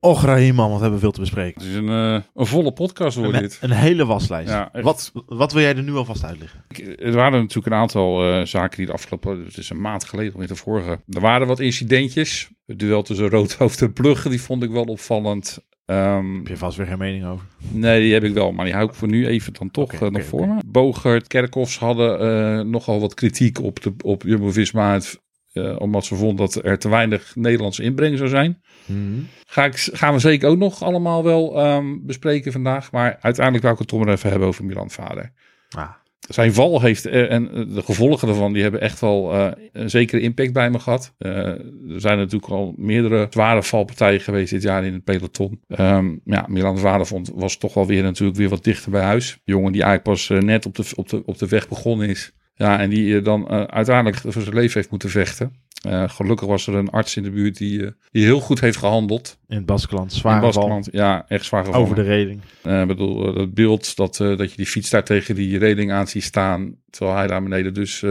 [0.00, 1.60] Och, Raheem, man, wat hebben we veel te bespreken.
[1.62, 3.58] Het is een, eh, een volle podcast wordt Een, dit.
[3.60, 4.50] een hele waslijst.
[4.50, 6.64] Ja, wat, wat wil jij er nu alvast uitleggen?
[6.68, 10.04] Ik- Er waren natuurlijk een aantal eh, zaken die de afgelopen, het is een maand
[10.04, 11.00] geleden met de vorige.
[11.08, 12.50] Er waren wat incidentjes.
[12.66, 15.58] Het duel tussen Roodhoofd en Plugge, die vond ik wel opvallend.
[15.84, 17.46] Ehm, Heb je vast weer geen mening over?
[17.70, 20.08] nee, die heb ik wel, maar die hou ik voor nu even dan toch eh,
[20.08, 20.62] nog voor me.
[20.66, 24.92] Bogert, Kerkhoffs hadden nogal wat kritiek op, de, op Jumbo-Visma.
[24.92, 25.20] het,
[25.52, 28.62] eh, omdat ze vonden dat er te weinig Nederlandse inbreng zou zijn.
[29.46, 32.92] Ga ik, gaan we zeker ook nog allemaal wel ehm, bespreken vandaag.
[32.92, 35.32] Maar uiteindelijk wil ik het toch maar even hebben over Milan Vader.
[35.70, 35.90] Ah,
[36.28, 39.34] Zijn val heeft eh, en eh, de gevolgen daarvan, die hebben echt wel
[39.72, 41.14] een zekere impact bij me gehad.
[41.18, 41.46] Eh,
[41.90, 45.60] er zijn natuurlijk al meerdere zware valpartijen geweest dit jaar in het peloton.
[45.68, 49.32] Ehm, ja, Milan Vader vond, was toch wel weer natuurlijk weer wat dichter bij huis.
[49.32, 52.32] Een jongen die eigenlijk pas net op de, op, de, op de weg begonnen is.
[52.60, 55.52] Ja, en die eh, dan eh, uiteindelijk voor zijn leven heeft moeten vechten.
[55.82, 59.38] Eh, gelukkig was er een arts in de buurt die, die heel goed heeft gehandeld.
[59.48, 60.40] in het Baskeland, In zwaar.
[60.40, 61.86] Baskeland, ja, echt zwaar gevallen.
[61.86, 62.40] Over de reling.
[62.62, 66.06] Eh, Ik bedoel, dat beeld dat, dat je die fiets daar tegen die reling aan
[66.08, 68.04] ziet staan, terwijl hij daar beneden dus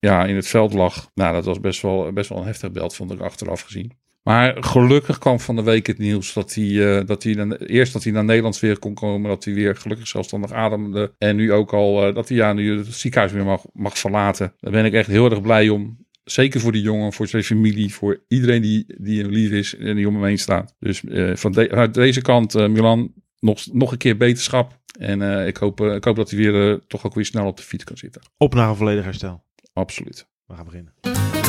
[0.00, 1.10] ja, in het veld lag.
[1.14, 3.92] Nou, dat was best wel, best wel een heftig beeld, vond ik achteraf gezien.
[4.22, 7.92] Maar gelukkig kwam van de week het nieuws dat hij, eh, dat hij dan, eerst
[7.92, 11.14] dat hij naar Nederland weer kon komen, dat hij weer gelukkig zelfstandig ademde.
[11.18, 14.54] En nu ook al eh, dat hij ja, nu het ziekenhuis weer mag, mag verlaten.
[14.60, 16.00] Daar ben ik echt heel erg blij om.
[16.24, 19.96] Zeker voor die jongen, voor zijn familie, voor iedereen die, die hem lief is en
[19.96, 20.74] die om hem heen staat.
[20.78, 24.80] Dus eh, van de- uit deze kant, Milan, nog, nog een keer beterschap.
[24.98, 27.84] En ik, hoop, ik hoop dat hij weer toch ook weer snel op de fiets
[27.84, 28.22] kan zitten.
[28.36, 29.44] Op naar een volledig herstel.
[29.72, 30.26] Absoluut.
[30.46, 31.41] We gaan beginnen.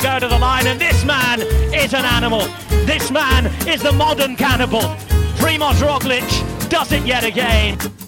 [0.00, 1.40] To go to the line, and this man
[1.74, 2.40] is an animal.
[2.86, 4.82] This man is the modern cannibal.
[5.40, 8.07] Primoz Roglic does it yet again.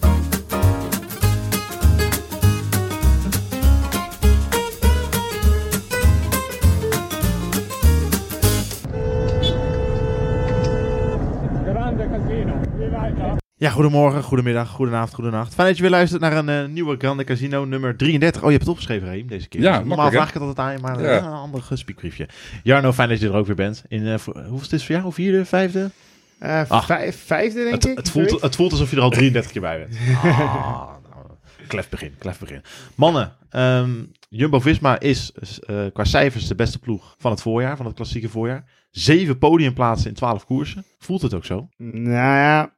[13.81, 15.55] Goedemorgen, goedemiddag, goedenavond, goedenacht.
[15.55, 18.41] Fijn dat je weer luistert naar een eh, nieuwe Grande Casino nummer 33.
[18.41, 19.61] Oh, je hebt het opgeschreven, Reem, deze keer.
[19.61, 21.09] Ja, Dus normaal vraag ik het altijd aan je, maar Ja.
[21.19, 22.29] eh, een ander uh, speakbriefje.
[22.63, 23.85] Jarno, fijn dat je er ook weer bent.
[23.89, 25.13] In, eh, voor, hoeveel is het voor jou?
[25.13, 25.91] Vierde, vijfde?
[26.39, 27.97] Eh, vijf, vijfde, denk Het, ik.
[27.97, 29.97] het, voelt, het voelt alsof je er al 33 keer bij bent.
[30.23, 31.27] Ah, nou,
[31.67, 32.63] klef begin, klef begin.
[32.95, 33.91] Mannen, ehm,
[34.29, 35.33] Jumbo-Visma is
[35.67, 38.65] eh, qua cijfers de beste ploeg van het voorjaar, van het klassieke voorjaar.
[38.91, 40.85] Zeven podiumplaatsen in 12 koersen.
[40.99, 41.69] Voelt het ook zo?
[41.77, 42.73] Nou ja,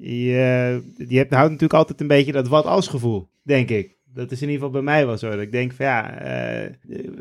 [0.00, 4.00] je, je houdt natuurlijk altijd een beetje dat wat als gevoel, denk ik.
[4.14, 5.30] Dat is in ieder geval bij mij wel zo.
[5.30, 6.72] Dat ik denk van ja, eh,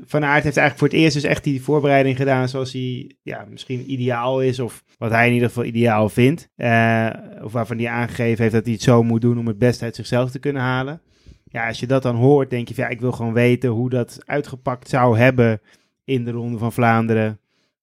[0.06, 3.46] Van Aert heeft eigenlijk voor het eerst dus echt die voorbereiding gedaan zoals hij ja,
[3.50, 4.60] misschien ideaal is.
[4.60, 6.50] Of wat hij in ieder geval ideaal vindt.
[6.56, 7.10] Eh,
[7.44, 9.96] of waarvan hij aangegeven heeft dat hij het zo moet doen om het beste uit
[9.96, 11.02] zichzelf te kunnen halen.
[11.46, 13.90] Ja, als je dat dan hoort, denk je van ja, ik wil gewoon weten hoe
[13.90, 15.62] dat uitgepakt zou hebben
[16.04, 17.40] in de Ronde van Vlaanderen.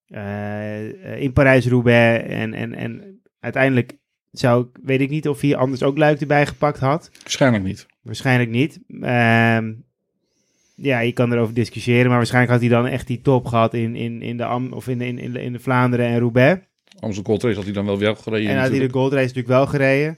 [0.07, 2.27] eh, in Parijs-Roubaix.
[2.27, 3.97] En, en, en uiteindelijk
[4.31, 7.11] zou weet ik niet of hij anders ook Luik erbij gepakt had.
[7.21, 7.85] Waarschijnlijk niet.
[8.01, 8.79] Waarschijnlijk niet.
[9.01, 9.71] Ehm,
[10.75, 13.95] ja, je kan erover discussiëren, maar waarschijnlijk had hij dan echt die top gehad in,
[13.95, 16.67] in, in, de, Am, of in, in, in, de, in de Vlaanderen en Roubaix.
[16.99, 18.49] Amstel Gold Race had hij dan wel wel gereden.
[18.49, 18.89] En had hij de.
[18.89, 20.17] Gold Race natuurlijk wel gereden.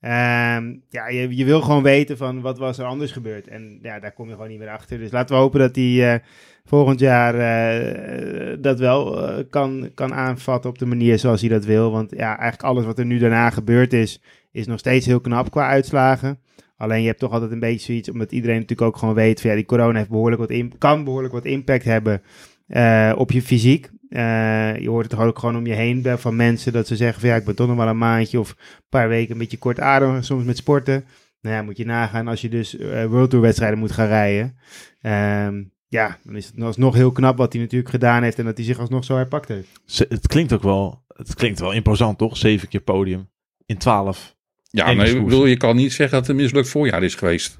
[0.00, 3.48] Ehm, ja, je, je wil gewoon weten van wat was er anders gebeurd.
[3.48, 4.98] En ja, daar kom je gewoon niet meer achter.
[4.98, 6.20] Dus laten we hopen dat hij eh,
[6.64, 11.64] volgend jaar eh, dat wel eh, kan, kan aanvatten op de manier zoals hij dat
[11.64, 11.90] wil.
[11.90, 14.22] Want ja, eigenlijk alles wat er nu daarna gebeurd is,
[14.52, 16.38] is nog steeds heel knap qua uitslagen.
[16.76, 19.50] Alleen je hebt toch altijd een beetje zoiets, omdat iedereen natuurlijk ook gewoon weet van
[19.50, 22.22] ja, die corona heeft behoorlijk wat in, kan behoorlijk wat impact hebben
[22.70, 23.90] eh, op je fysiek.
[24.08, 27.20] Eh, je hoort het toch ook gewoon om je heen van mensen dat ze zeggen
[27.20, 29.58] van ja, ik ben toch nog wel een maandje of een paar weken een beetje
[29.58, 31.04] kort adem, soms met sporten.
[31.40, 34.56] Nou ja, moet je nagaan als je dus eh World Tour wedstrijden moet gaan rijden.
[35.00, 38.56] Ehm, ja, dan is het alsnog heel knap wat hij natuurlijk gedaan heeft en dat
[38.56, 39.68] hij zich alsnog zo herpakt heeft.
[39.84, 42.36] Ze- het klinkt ook wel, het klinkt wel imposant, toch?
[42.36, 43.28] Zeven keer podium
[43.66, 44.36] in 12.
[44.70, 47.58] Ja, nee, ik bedoel, je kan niet zeggen dat het een mislukt voorjaar is geweest.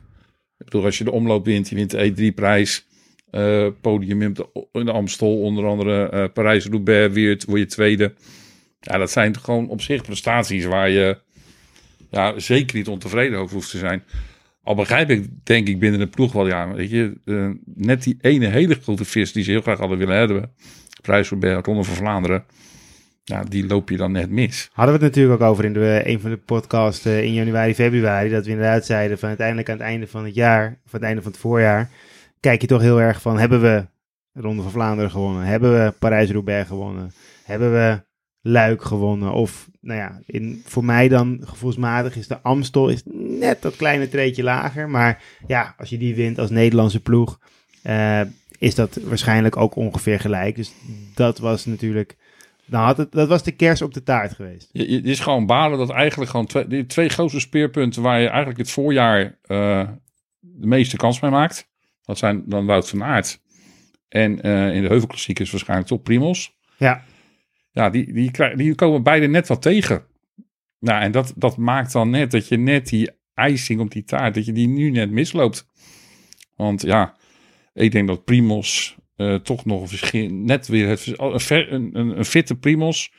[0.59, 2.87] Ik bedoel, als je de omloop wint, je wint de E3-prijs,
[3.31, 4.37] eh, podium in
[4.73, 8.15] de, Amstel, onder andere eh Parijs-Roubaix, weer word je tweede.
[8.81, 11.19] Ja, dat zijn gewoon op zich prestaties waar je
[12.11, 14.03] ja, zeker niet ontevreden over hoeft te zijn.
[14.63, 18.17] Al begrijp ik, denk ik, binnen de ploeg wel, ja, weet je, eh, net die
[18.21, 20.53] ene hele grote vis die ze heel graag hadden willen hebben,
[21.03, 22.45] Parijs-Roubaix, Ronde van Vlaanderen,
[23.25, 24.71] ja, die loop je dan net mis.
[24.73, 28.31] Hadden we het natuurlijk ook over in de, een van de podcasts in januari, februari.
[28.31, 31.23] Dat we inderdaad zeiden van uiteindelijk aan het einde van het jaar, aan het einde
[31.23, 31.91] van het voorjaar,
[32.41, 33.87] kijk je toch heel erg van hebben we
[34.33, 35.45] Ronde van Vlaanderen gewonnen?
[35.45, 37.13] Hebben we Parijs-Roubaix gewonnen?
[37.45, 38.03] Hebben we
[38.41, 39.33] Luik gewonnen?
[39.33, 44.09] Of, nou ja, in, voor mij dan gevoelsmatig is de Amstel is net dat kleine
[44.09, 44.89] treetje lager.
[44.89, 47.39] Maar ja, als je die wint als Nederlandse ploeg,
[47.83, 48.21] eh,
[48.59, 50.57] is dat waarschijnlijk ook ongeveer gelijk.
[50.57, 50.73] Dus
[51.15, 52.17] dat was natuurlijk,
[52.67, 54.69] dan had het, dat was de kers op de taart geweest.
[54.73, 58.59] Het is gewoon balen dat eigenlijk gewoon twee, die twee grootste speerpunten waar je eigenlijk
[58.59, 59.89] het voorjaar eh,
[60.41, 61.70] de meeste kans mee maakt.
[62.11, 63.41] Dat zijn dan Wout van Aert.
[64.09, 66.57] En eh, in de heuvelklassiekers waarschijnlijk toch Primos.
[66.77, 67.05] Ja,
[67.73, 70.05] Ja, die, die, krij- die komen beide net wat tegen.
[70.79, 74.35] Nou, en dat, dat maakt dan net dat je net die icing op die taart,
[74.35, 75.67] dat je die nu net misloopt.
[76.57, 77.17] Want ja,
[77.73, 82.25] ik denk dat Primos eh, toch nog een verschil, net weer het, een, een, een
[82.25, 83.13] fitte Primos.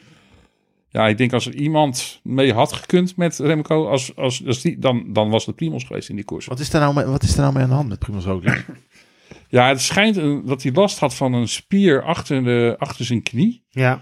[0.94, 4.80] Ja, ik denk als er iemand mee had gekund met Remco, als, als, als die,
[4.80, 6.46] dan, dan was het Primos geweest in die koers.
[6.46, 8.26] Wat is daar nou, mee- wat is daar nou mee aan de hand met Primoz
[8.26, 8.66] Roglic?
[9.50, 13.24] Ja, het schijnt een- dat hij last had van een spier achter, de, achter zijn
[13.24, 13.64] knie.
[13.70, 14.02] ja.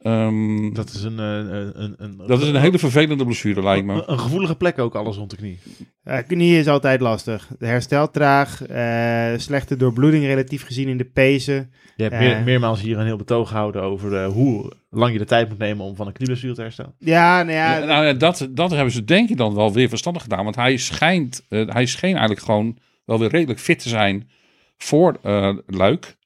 [0.00, 3.86] Ehm, Dat is een, eh, een, een, een, dat is een hele vervelende blessure, lijkt
[3.86, 3.92] me.
[3.94, 5.58] Een, een gevoelige plek ook, alles rond de knie.
[6.02, 7.48] Eh, knie is altijd lastig.
[7.58, 11.70] De herstel traag, eh, slechte doorbloeding relatief gezien in de pezen.
[11.96, 12.20] Je hebt Eh.
[12.20, 15.58] meer, meermaals hier een heel betoog gehouden over eh, hoe lang je de tijd moet
[15.58, 16.94] nemen om van een knieblessure te herstellen.
[16.98, 19.88] Ja, nou ja, Ja, nou, ja, dat, dat hebben ze denk ik dan wel weer
[19.88, 20.44] verstandig gedaan.
[20.44, 24.30] Want hij schijnt, eh, hij scheen eigenlijk gewoon wel weer redelijk fit te zijn
[24.76, 26.16] voor eh, Luik.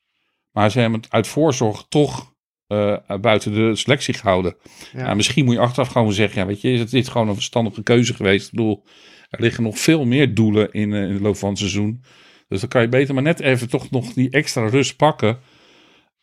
[0.53, 2.33] Maar ze hebben het uit voorzorg toch
[2.75, 4.57] eh, buiten de selectie gehouden.
[4.93, 5.15] Ja.
[5.15, 7.83] Misschien moet je achteraf gewoon zeggen, ja, weet je, is het dit gewoon een verstandige
[7.83, 8.45] keuze geweest?
[8.47, 8.85] Ik bedoel,
[9.31, 12.03] er liggen nog veel meer doelen in, eh, in de loop van het seizoen.
[12.49, 15.39] Dus dan kan je beter maar net even toch nog die extra rust pakken.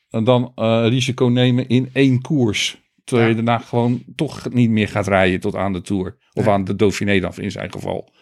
[0.10, 2.80] En dan eh, risico nemen in één koers.
[3.04, 3.36] Terwijl Ja.
[3.36, 6.18] je daarna gewoon toch niet meer gaat rijden tot aan de Tour.
[6.34, 6.52] Of Ja.
[6.52, 8.14] aan de Dauphiné dan in zijn geval.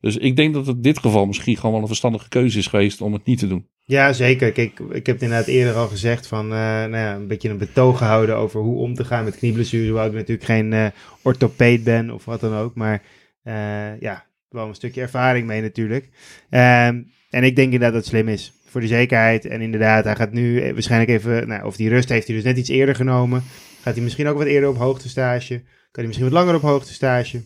[0.00, 2.66] Dus ik denk dat het in dit geval misschien gewoon wel een verstandige keuze is
[2.66, 3.68] geweest om het niet te doen.
[3.86, 4.52] Ja, zeker.
[4.52, 7.58] Kijk, ik heb het inderdaad eerder al gezegd van, eh, nou ja, een beetje een
[7.58, 9.86] betoog gehouden over hoe om te gaan met knieblessures.
[9.86, 10.92] Hoewel ik natuurlijk geen
[11.22, 12.74] orthopeed ben of wat dan ook.
[12.74, 13.02] Maar
[13.46, 16.08] eh, ja, wel een stukje ervaring mee natuurlijk.
[16.50, 18.52] Ehm, en ik denk inderdaad dat het slim is.
[18.66, 19.44] Voor de zekerheid.
[19.44, 21.48] En inderdaad, hij gaat nu waarschijnlijk even...
[21.48, 23.42] Nou, of die rust heeft hij dus net iets eerder genomen.
[23.82, 25.54] Gaat hij misschien ook wat eerder op hoogtestage.
[25.90, 27.42] Kan hij misschien wat langer op hoogtestage.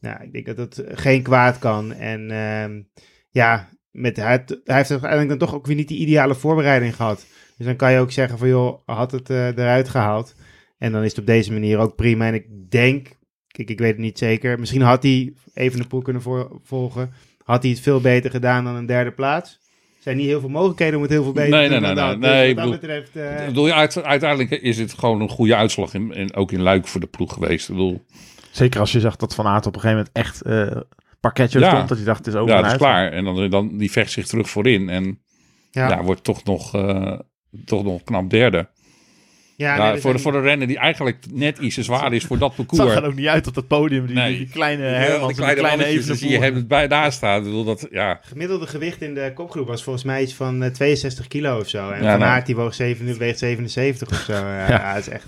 [0.00, 1.92] Nou, ik denk dat dat geen kwaad kan.
[1.92, 2.82] En ehm,
[3.30, 6.96] ja, met, hij, heeft- hij heeft uiteindelijk dan toch ook weer niet die ideale voorbereiding
[6.96, 7.26] gehad.
[7.56, 10.34] Dus dan kan je ook zeggen van joh, had het eh, eruit gehaald.
[10.78, 12.26] En dan is het op deze manier ook prima.
[12.26, 13.08] En ik denk,
[13.46, 14.58] kijk, ik weet het niet zeker.
[14.58, 17.12] Misschien had hij even de poel kunnen voor- volgen.
[17.44, 19.50] Had hij het veel beter gedaan dan een derde plaats.
[19.96, 21.94] Er zijn niet heel veel mogelijkheden om het heel veel beter Nee, te doen nee,
[21.94, 22.30] dan nee, nee.
[22.30, 23.40] Dus Nee, wat dat ik betreft...
[23.40, 23.72] Ik bedoel,
[24.04, 25.94] uiteindelijk is het gewoon een goede uitslag.
[25.94, 27.68] In, in- ook in Luik voor de ploeg geweest.
[27.68, 28.02] Ik bedoel,
[28.50, 30.80] Zeker als je zag dat Van Aert op een gegeven moment echt eh
[31.20, 31.68] parketje Ja.
[31.70, 31.88] stond.
[31.88, 33.12] Dat hij dacht, het is over ja, is klaar.
[33.12, 34.88] En dan, dan die vecht zich terug voorin.
[34.88, 35.20] En
[35.70, 37.18] ja, ja, wordt toch nog, eh,
[37.64, 38.68] toch nog knap derde.
[39.56, 42.24] ja, Ja, nee, voor, de, voor de renner die eigenlijk net iets te zwaar is
[42.24, 42.92] voor dat Het parcours.
[42.92, 44.06] zag er ook niet uit op dat podium.
[44.06, 44.36] Die, Nee.
[44.36, 46.58] die kleine Ja, Hermans, die die kleine, kleine mannetjes, dan zie je Evenepoel.
[46.60, 47.38] hem bij daar staan.
[47.38, 50.70] Ik bedoel, dat, ja, gemiddelde gewicht in de kopgroep was volgens mij iets van eh,
[50.70, 51.90] 62 kilo of zo.
[51.90, 52.44] En Ja, Van nou.
[52.44, 54.32] Die woog 7, weegt 77 of zo.
[54.32, 54.94] Ja, ja.
[54.94, 55.26] het is echt...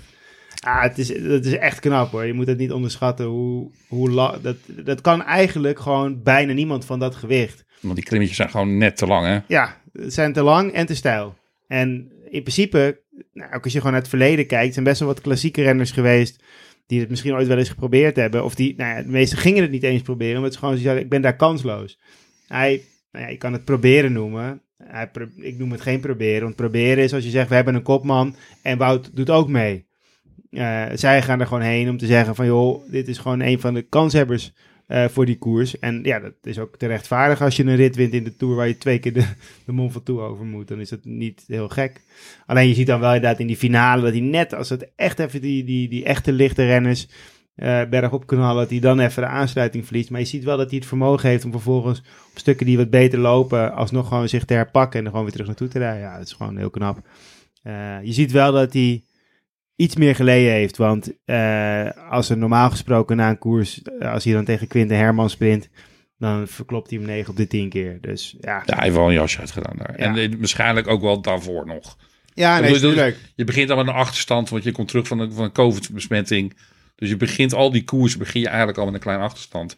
[0.63, 2.25] Ah, het is, dat is echt knap hoor.
[2.25, 6.85] Je moet het niet onderschatten hoe, hoe la- dat, dat kan eigenlijk gewoon bijna niemand
[6.85, 7.65] van dat gewicht.
[7.81, 9.39] want die klimmetjes zijn gewoon net te lang, hè?
[9.47, 11.35] Ja, het zijn te lang en te stijl.
[11.67, 13.01] En in principe,
[13.33, 15.91] nou, ook als je gewoon naar het verleden kijkt, zijn best wel wat klassieke renners
[15.91, 16.43] geweest
[16.87, 18.43] die het misschien ooit wel eens geprobeerd hebben.
[18.43, 21.01] Of die, nou ja, de meesten gingen het niet eens proberen, omdat ze gewoon zeggen,
[21.01, 21.99] ik ben daar kansloos.
[22.47, 24.61] Hij, nou ja, je kan het proberen noemen.
[24.83, 27.81] Hij ik noem het geen proberen, want proberen is als je zegt, we hebben een
[27.83, 29.85] kopman en Wout doet ook mee.
[30.53, 33.59] Eh, zij gaan er gewoon heen om te zeggen van, joh, dit is gewoon een
[33.59, 34.53] van de kanshebbers
[34.87, 35.79] eh, voor die koers.
[35.79, 38.55] En ja, dat is ook te rechtvaardigen als je een rit wint in de Tour
[38.55, 39.25] waar je twee keer de,
[39.65, 40.67] de Mont Ventoux over moet.
[40.67, 42.01] Dan is dat niet heel gek.
[42.45, 45.19] Alleen je ziet dan wel inderdaad in die finale dat hij net als het echt
[45.19, 47.07] even die, die, die echte lichte renners
[47.55, 50.09] eh bergop knallen, dat hij dan even de aansluiting verliest.
[50.09, 52.89] Maar je ziet wel dat hij het vermogen heeft om vervolgens op stukken die wat
[52.89, 56.01] beter lopen, alsnog gewoon zich te herpakken en er gewoon weer terug naartoe te rijden.
[56.01, 57.07] Ja, dat is gewoon heel knap.
[58.03, 59.03] Je ziet wel dat hij
[59.75, 60.77] iets meer geleden heeft.
[60.77, 64.97] Want eh, als er normaal gesproken na een koers, eh, als hij dan tegen Quinten
[64.97, 65.69] Herman sprint,
[66.17, 67.97] dan verklopt hij hem 9 op de 10 keer.
[68.01, 69.93] Dus ja, Ja, hij heeft wel een jasje uitgedaan daar.
[69.97, 70.05] Ja.
[70.05, 71.97] En eh, waarschijnlijk ook wel daarvoor nog.
[72.33, 73.17] ja nee, natuurlijk.
[73.35, 76.57] Je begint al met een achterstand, want je komt terug van een, van een COVID-besmetting.
[76.95, 79.77] Dus je begint al die koers, begin je eigenlijk al met een klein achterstand.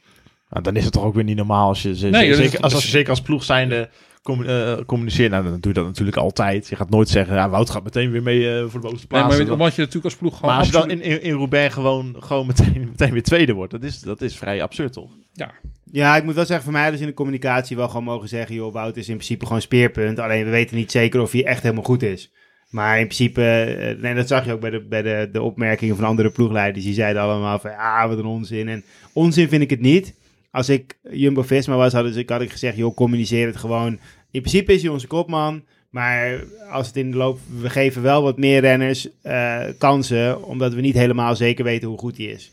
[0.50, 2.84] Nou, dan is het toch ook weer niet normaal als je, Nee, zeker, als, als
[2.84, 3.90] je zeker als ploeg zijnde
[4.30, 5.32] eh, communiceert.
[5.32, 6.68] Nou, dan doe je dat natuurlijk altijd.
[6.68, 9.22] Je gaat nooit zeggen, ja, Wout gaat meteen weer mee eh, voor de bovenste Nee,
[9.22, 9.38] plaats.
[9.38, 10.50] maar Dan- omdat je natuurlijk als ploeg gewoon...
[10.50, 13.72] maar als je dan in, in, in Roubaix gewoon, gewoon meteen, meteen weer tweede wordt,
[13.72, 15.12] dat is, dat is vrij absurd, toch?
[15.34, 15.52] Ja,
[15.92, 18.30] Ja, ik moet wel zeggen, voor mij hadden ze in de communicatie wel gewoon mogen
[18.30, 18.56] zeggen...
[18.56, 20.20] joh, Wout is in principe gewoon speerpunt.
[20.20, 22.32] Alleen we weten niet zeker of hij echt helemaal goed is.
[22.70, 25.96] Maar in principe, eh, nee, dat zag je ook bij, de, bij de, de opmerkingen
[25.96, 26.86] van andere ploegleiders.
[26.86, 28.68] Die zeiden allemaal van, ah, wat een onzin.
[28.68, 30.14] En onzin vind ik het niet.
[30.52, 34.00] Als ik Jumbo-Visma was, had ik, had ik gezegd, joh, communiceer het gewoon.
[34.36, 35.64] In principe is hij onze kopman.
[35.90, 40.74] Maar als het in de loop, we geven wel wat meer renners eh, kansen, omdat
[40.74, 42.52] we niet helemaal zeker weten hoe goed hij is.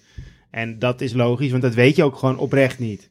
[0.50, 3.10] En dat is logisch, want dat weet je ook gewoon oprecht niet.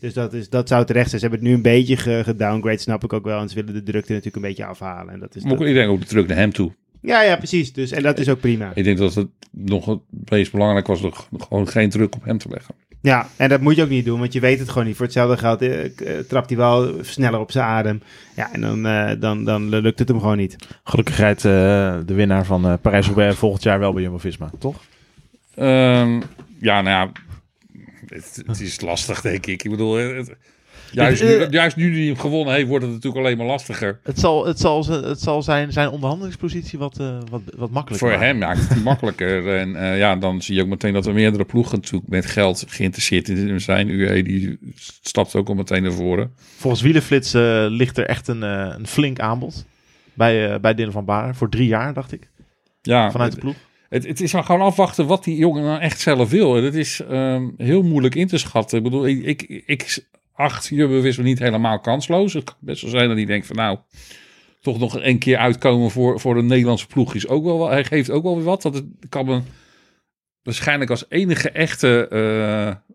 [0.00, 1.20] Dus dat, is, dat zou terecht zijn.
[1.20, 3.40] Ze hebben het nu een beetje ge- gedowngrade, snap ik ook wel.
[3.40, 5.12] En ze willen de drukte natuurlijk een beetje afhalen.
[5.14, 6.72] En dat is Maar ook- dat- ik denk ook terug naar hem toe.
[7.02, 7.72] Ja, ja, precies.
[7.72, 8.72] Dus, en dat is ook prima.
[8.74, 12.38] Ik denk dat het nog het meest belangrijk was, nog gewoon geen druk op hem
[12.38, 12.74] te leggen.
[13.06, 14.96] Ja, en dat moet je ook niet doen, want je weet het gewoon niet.
[14.96, 18.02] Voor hetzelfde geld eh, eh, trapt hij wel sneller op zijn adem.
[18.36, 20.56] Ja, en dan, eh, dan, dan lukt het hem gewoon niet.
[20.84, 21.50] Gelukkig rijdt eh,
[22.06, 24.76] de winnaar van eh Parijs-Roubaix volgend jaar wel bij Jumbo-Visma, toch?
[25.54, 26.20] Ehm,
[26.60, 27.10] ja, nou ja,
[28.06, 29.64] het, het is lastig, denk ik.
[29.64, 30.36] Ik bedoel, het-
[31.02, 34.00] juist, Dit, nu, juist nu hij hem gewonnen heeft, wordt het natuurlijk alleen maar lastiger.
[34.02, 38.18] Het zal, het zal, het zal zijn, zijn onderhandelingspositie wat, eh, wat, wat makkelijker Voor
[38.18, 38.26] maken.
[38.26, 39.34] hem maakt het makkelijker.
[39.60, 42.64] En eh, ja, dan zie je ook meteen dat er meerdere ploegen natuurlijk met geld
[42.68, 43.88] geïnteresseerd in zijn.
[43.88, 44.58] UE die
[45.00, 46.32] stapt ook al meteen naar voren.
[46.56, 49.64] Volgens Wielenflits eh, ligt er echt een, een flink aanbod
[50.14, 51.34] bij, eh bij Dylan van Baar.
[51.34, 52.28] Voor drie jaar, dacht ik,
[52.82, 53.54] Ja, vanuit de ploeg.
[53.88, 56.54] het, het is gewoon afwachten wat die jongen nou echt zelf wil.
[56.54, 58.78] Het is ehm, heel moeilijk in te schatten.
[58.78, 60.04] Ik bedoel, ik, ik, ik
[60.36, 60.64] acht
[61.02, 62.32] Visma niet helemaal kansloos.
[62.32, 63.78] Het kan best wel zijn dat hij denkt van nou,
[64.60, 68.10] toch nog een keer uitkomen voor, voor een Nederlandse ploeg is ook wel, hij geeft
[68.10, 68.62] ook wel weer wat.
[68.62, 69.40] Dat het kan me
[70.42, 72.94] waarschijnlijk als enige echte eh,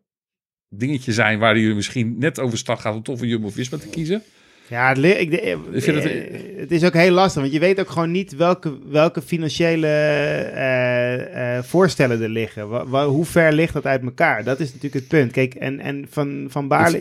[0.70, 3.88] dingetje zijn waar hij misschien net over stag gaat om toch voor Jumbo Visma te
[3.88, 4.24] kiezen.
[4.72, 7.60] Ja, het, ik, de- Ik vind het- eh, het is ook heel lastig, want je
[7.60, 12.70] weet ook gewoon niet welke, welke financiële eh, eh, voorstellen er liggen.
[12.70, 14.44] Wa- wa- hoe ver ligt dat uit elkaar?
[14.44, 15.32] Dat is natuurlijk het punt.
[15.32, 17.00] Kijk, en, en van, van Baarle,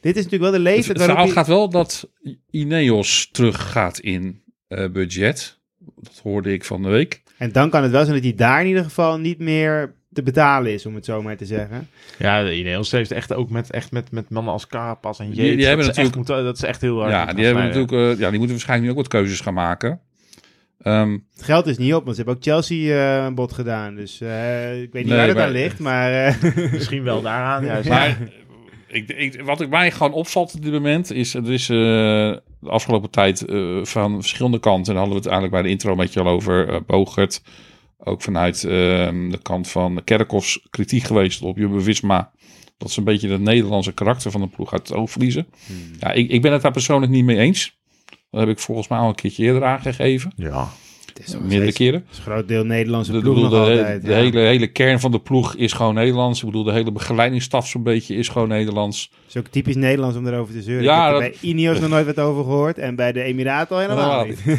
[0.00, 2.10] dit is natuurlijk wel de leeftijd het verhaal gaat wel dat
[2.50, 5.58] Ineos terug gaat in eh, budget.
[5.96, 7.22] Dat hoorde ik van de week.
[7.38, 10.22] En dan kan het wel zijn dat hij daar in ieder geval niet meer te
[10.22, 11.88] betalen is, om het zo maar te zeggen.
[12.18, 15.36] Ja, de Ineos heeft echt ook met, echt met, met mannen als Carapaz en Die-
[15.36, 15.56] Yates.
[15.56, 17.10] die hebben dat, ze echt natuurlijk- moeten, dat is echt heel hard.
[17.12, 20.00] Ja, die, hebben natuurlijk, eh, ja, die moeten waarschijnlijk nu ook wat keuzes gaan maken.
[20.82, 23.94] Ehm, Het geld is niet op, want ze hebben ook Chelsea eh, een bod gedaan.
[23.94, 26.12] Dus eh, ik weet niet Nee, waar dat maar- aan ligt, maar...
[26.26, 26.34] eh,
[26.72, 27.64] Misschien wel daaraan.
[27.64, 27.88] Juist.
[27.98, 28.18] maar
[28.88, 31.34] ik, ik, wat ik mij gewoon opvalt op dit moment is...
[31.34, 32.40] Er is eh, de
[32.70, 34.86] afgelopen tijd eh, van verschillende kanten...
[34.94, 36.68] en daar hadden we het eigenlijk bij de intro een beetje al over...
[36.68, 37.42] eh Bogert,
[38.04, 42.30] ook vanuit ehm, de kant van Kerkhoffs kritiek geweest op Jumbo-Visma...
[42.78, 45.46] dat ze een beetje het Nederlandse karakter van de ploeg uit het oog verliezen.
[46.00, 47.78] Ja, ik, ik ben het daar persoonlijk niet mee eens.
[48.30, 50.32] Dat heb ik volgens mij al een keertje eerder aangegeven.
[50.36, 50.68] ja.
[51.18, 52.00] Het is nog Meerdere steeds- keren.
[52.00, 54.02] het is een groot deel Nederlandse De, ploeg bedoel, nog de, altijd.
[54.02, 54.16] de ja.
[54.16, 56.38] hele, hele kern van de ploeg is gewoon Nederlands.
[56.40, 59.10] Ik bedoel, de hele begeleidingsstaf zo'n beetje is gewoon Nederlands.
[59.24, 60.84] Het is ook typisch Nederlands om erover te zeuren.
[60.84, 63.22] Ja, ik heb er dat- bij Ineos nog nooit wat over gehoord en bij de
[63.22, 64.24] Emiraten al helemaal Ja.
[64.30, 64.42] niet.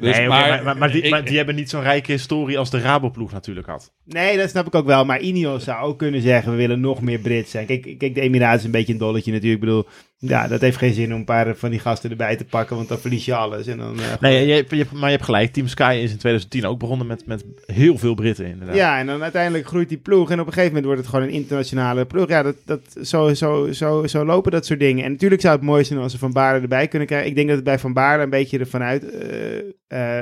[0.00, 2.70] Dus, nee, maar, maar, maar die, ik- maar die hebben niet zo'n rijke historie als
[2.70, 3.92] de Raboploeg natuurlijk had.
[4.04, 5.04] Nee, dat snap ik ook wel.
[5.04, 7.66] Maar Ineos zou ook kunnen zeggen, we willen nog meer Brits zijn.
[7.66, 9.62] Kijk, kijk de Emiraten is een beetje een dolletje natuurlijk.
[9.62, 9.86] Ik bedoel,
[10.28, 12.88] ja, dat heeft geen zin om een paar van die gasten erbij te pakken, want
[12.88, 13.66] dan verlies je alles.
[13.66, 15.52] En dan, eh, Nee, je, hebt- je, hebt- maar je hebt gelijk.
[15.52, 18.76] Team Sky is in 2010 ook begonnen met, met heel veel Britten inderdaad.
[18.76, 20.30] Ja, en dan uiteindelijk groeit die ploeg.
[20.30, 22.28] En op een gegeven moment wordt het gewoon een internationale ploeg.
[22.28, 25.04] Ja, dat, dat, zo, zo, zo, zo lopen dat soort dingen.
[25.04, 27.28] En natuurlijk zou het mooi zijn als ze Van Baarle erbij kunnen krijgen.
[27.28, 29.58] Ik denk dat het bij Van Baarle een beetje ervan uit eh,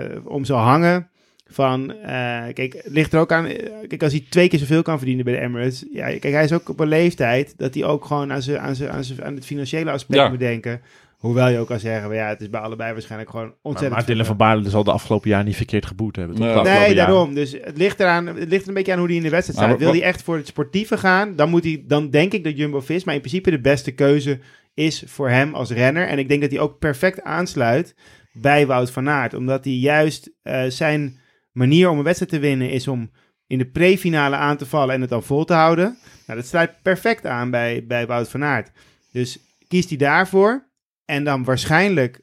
[0.03, 1.09] eh, om zal hangen.
[1.55, 3.47] Van, eh, kijk, het ligt er ook aan.
[3.47, 5.85] eh, kijk, als hij twee keer zoveel kan verdienen bij de Emirates.
[5.93, 8.75] Ja, kijk, hij is ook op een leeftijd dat hij ook gewoon aan, zijn, aan,
[8.75, 10.29] zijn, aan, zijn, aan het financiële aspect Ja.
[10.29, 10.81] moet denken.
[11.19, 13.97] Hoewel je ook kan zeggen, well, ja, het is bij allebei waarschijnlijk gewoon Maar, ontzettend.
[14.01, 16.39] maar Dylan van Baarle zal de afgelopen jaar niet verkeerd geboet hebben.
[16.39, 16.95] Nee.
[16.95, 17.35] Daarom.
[17.35, 19.59] Dus het ligt, eraan, het ligt er een beetje aan hoe hij in de wedstrijd
[19.59, 19.83] Maar staat.
[19.83, 23.13] Wil hij echt voor het sportieve gaan, dan, moet hij, dan denk ik dat Jumbo-Visma
[23.13, 24.39] in principe de beste keuze
[24.75, 26.07] is voor hem als renner.
[26.09, 27.95] En ik denk dat hij ook perfect aansluit
[28.33, 29.35] bij Wout van Aert.
[29.35, 31.19] Omdat hij juist eh, zijn
[31.55, 33.11] manier om een wedstrijd te winnen is om
[33.47, 35.99] in de pre-finale aan te vallen en het dan vol te houden.
[36.27, 38.71] Nou, dat sluit perfect aan bij, bij Wout van Aert.
[39.13, 40.69] Dus kiest hij daarvoor.
[41.05, 42.21] En dan waarschijnlijk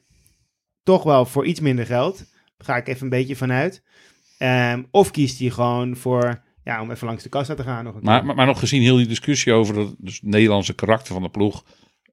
[0.82, 2.16] toch wel voor iets minder geld.
[2.56, 3.82] Daar ga ik even een beetje vanuit.
[4.38, 7.94] Ehm, of kiest hij gewoon voor, ja, om even langs de kassa te gaan nog
[7.94, 8.26] een Maar, keer.
[8.26, 11.64] maar, maar nog gezien heel die discussie over het dus Nederlandse karakter van de ploeg.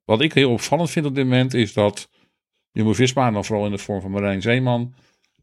[0.06, 2.10] Wat ik heel opvallend vind op dit moment is dat
[2.72, 4.94] Jumbo-Visma, en dan vooral in de vorm van Marijn Zeeman,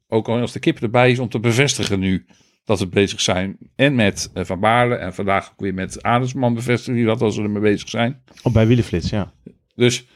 [0.09, 2.27] ook al als de kip erbij is om te bevestigen nu
[2.65, 3.59] dat we bezig zijn.
[3.77, 7.35] En met eh, Van Baarle en vandaag ook weer met Adelsman bevestigen die dat als
[7.35, 8.23] ze ermee bezig zijn.
[8.43, 9.33] Of bij Wielenflits, ja.
[9.75, 10.07] Dus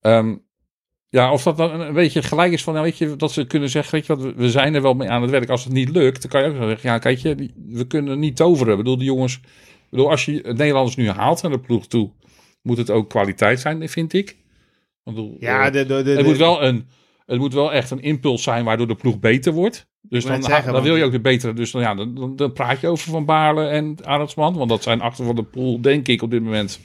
[0.00, 0.34] ehm,
[1.08, 3.68] ja, of dat dan een beetje gelijk is van, nou, weet je, dat ze kunnen
[3.70, 5.48] zeggen, weet je wat, we- zijn er wel mee aan het werk.
[5.48, 8.36] Als het niet lukt, dan kan je ook zeggen, ja, kijk je, we kunnen niet
[8.36, 8.70] toveren.
[8.72, 11.86] Ik bedoel, die jongens, ik bedoel, als je het Nederlanders nu haalt naar de ploeg
[11.86, 12.10] toe,
[12.62, 14.36] moet het ook kwaliteit zijn, vind ik.
[15.04, 16.86] Bedoel, Ja, eh, de, de, de, het, de- moet wel een,
[17.26, 19.86] het moet wel echt een impuls zijn waardoor de ploeg beter wordt.
[20.02, 21.52] Dus dan, zeggen, dan wil je ook de betere.
[21.52, 24.56] Dus dan, ja, dan, dan, dan praat je over Van Baarle en Arendsman.
[24.56, 26.80] Want dat zijn achter van de pool, denk ik, op dit moment.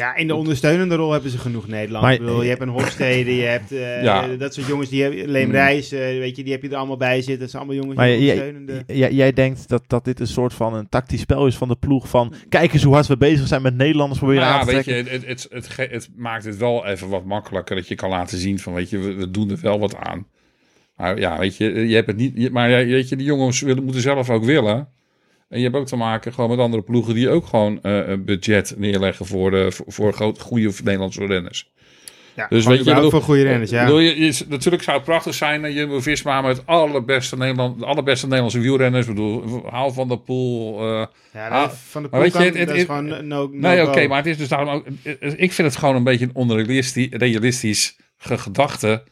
[0.00, 2.04] Ja, in de ondersteunende rol hebben ze genoeg Nederland.
[2.04, 4.26] Maar- ik bedoel, je hebt een Hofstede, je hebt eh, Ja.
[4.26, 5.52] dat soort jongens, die hebben, Leem Mm.
[5.52, 7.38] Reis, eh, weet je, die heb je er allemaal bij zitten.
[7.38, 8.82] Dat zijn allemaal jongens Maar die ondersteunende...
[8.86, 11.76] jij, jij denkt dat, dat dit een soort van een tactisch spel is van de
[11.76, 12.34] ploeg van...
[12.48, 14.84] Kijk eens hoe hard we bezig zijn met Nederlanders proberen Nou aan ja, te weet
[14.84, 15.04] trekken.
[15.20, 18.58] je, het, het, het, maakt het wel even wat makkelijker dat je kan laten zien
[18.58, 20.26] van, weet je, we, we doen er wel wat aan.
[20.96, 23.84] Maar ja, weet je, je hebt het niet, maar ja, weet je, die jongens willen,
[23.84, 24.88] moeten zelf ook willen.
[25.50, 28.24] En je hebt ook te maken gewoon met andere ploegen die ook gewoon eh, een
[28.24, 31.70] budget neerleggen voor, de, voor, voor groot, goede Nederlandse renners.
[32.36, 33.84] Ja, Dus weet je, je, bedoel- voor goede renners, ja.
[33.84, 38.24] Bedoel je, je- natuurlijk zou het prachtig zijn dat Jumbo-Visma met allerbeste Nederland, de allerbeste
[38.26, 42.38] Nederlandse wielrenners, ik bedoel, haal van der Poel, eh, ja van de pool weet je,
[42.38, 44.84] kan, het- dat is gewoon no, no Nee, oké, maar het is dus daarom ook.
[45.36, 49.02] Ik vind het gewoon een beetje een onrealistisch realistisch ge- gedachte.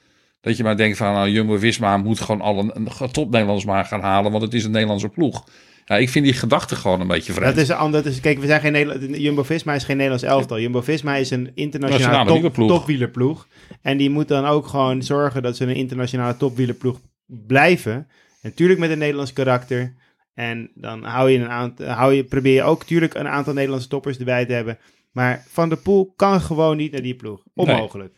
[0.40, 3.84] Dat je maar denkt van nou, Jumbo Visma moet gewoon alle een top Nederlanders maar
[3.84, 5.44] gaan halen, want het is een Nederlandse ploeg.
[5.88, 7.54] Ja, ik vind die gedachte gewoon een beetje vreemd.
[7.54, 10.60] Dat is, an- dat is, kijk, we zijn geen Nederland, Jumbo-Visma is geen Nederlands elftal.
[10.60, 12.68] Jumbo-Visma is een internationale Nationale top, wielerploeg.
[12.78, 13.46] topwielerploeg.
[13.82, 17.92] En die moet dan ook gewoon zorgen dat ze een internationale topwielerploeg blijven.
[17.92, 18.06] En
[18.42, 19.94] natuurlijk met een Nederlands karakter.
[20.34, 23.88] En dan hou je een aantal, hou je, probeer je ook natuurlijk een aantal Nederlandse
[23.88, 24.78] toppers erbij te hebben.
[25.12, 27.42] Maar Van der Poel kan gewoon niet naar die ploeg.
[27.54, 28.14] Onmogelijk.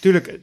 [0.00, 0.34] Tuurlijk, eh,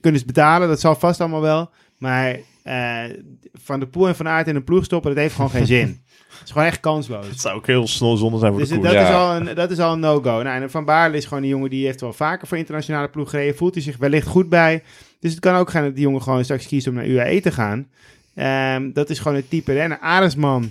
[0.00, 1.70] kunnen ze betalen, dat zal vast allemaal wel.
[1.98, 2.36] Maar
[2.68, 3.16] eh,
[3.52, 5.86] Van der Poel en Van Aert in een ploeg stoppen, dat heeft gewoon geen zin.
[6.28, 7.26] Het is gewoon echt kansloos.
[7.26, 8.92] Het zou ook heel snel zonde zijn voor Dus de dat.
[8.92, 9.08] Ja.
[9.08, 10.42] is al een, dat is al een no-go.
[10.42, 13.30] Nou, en Van Baarle is gewoon een jongen die heeft wel vaker voor internationale ploeg
[13.30, 13.56] gereden.
[13.56, 14.82] Voelt hij zich wellicht goed bij.
[15.20, 17.52] Dus het kan ook gaan dat die jongen gewoon straks kiest om naar UAE te
[17.52, 17.88] gaan.
[18.34, 19.98] Ehm, dat is gewoon het type renner.
[19.98, 20.70] Arendsman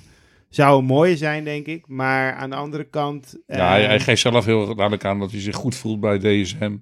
[0.49, 1.87] zou een mooie zijn, denk ik.
[1.87, 3.35] Maar aan de andere kant...
[3.47, 6.17] ja, hij, ehm, hij geeft zelf heel duidelijk aan dat hij zich goed voelt bij
[6.17, 6.75] DSM.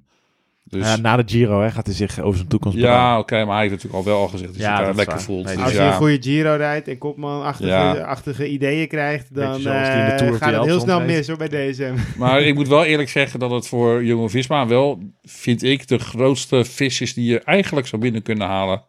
[0.69, 3.27] Dus Ja, ja, na de Giro hè, gaat hij zich over zijn toekomst oké, bepaden.
[3.47, 5.15] maar hij heeft natuurlijk al wel al gezegd dat hij Ja, zich dat daar lekker
[5.15, 5.23] waar.
[5.25, 5.45] voelt.
[5.45, 5.87] Nee, Dus als je ja.
[5.87, 7.91] een goede Giro rijdt en Kopman-achtige Ja.
[7.93, 11.93] achtige ideeën krijgt, dan eh, of gaat het heel snel mis hoor, bij DSM.
[12.17, 15.97] Maar ik moet wel eerlijk zeggen dat het voor Jumbo Visma wel, vind ik, de
[15.99, 18.83] grootste vis is die je eigenlijk zou binnen kunnen halen.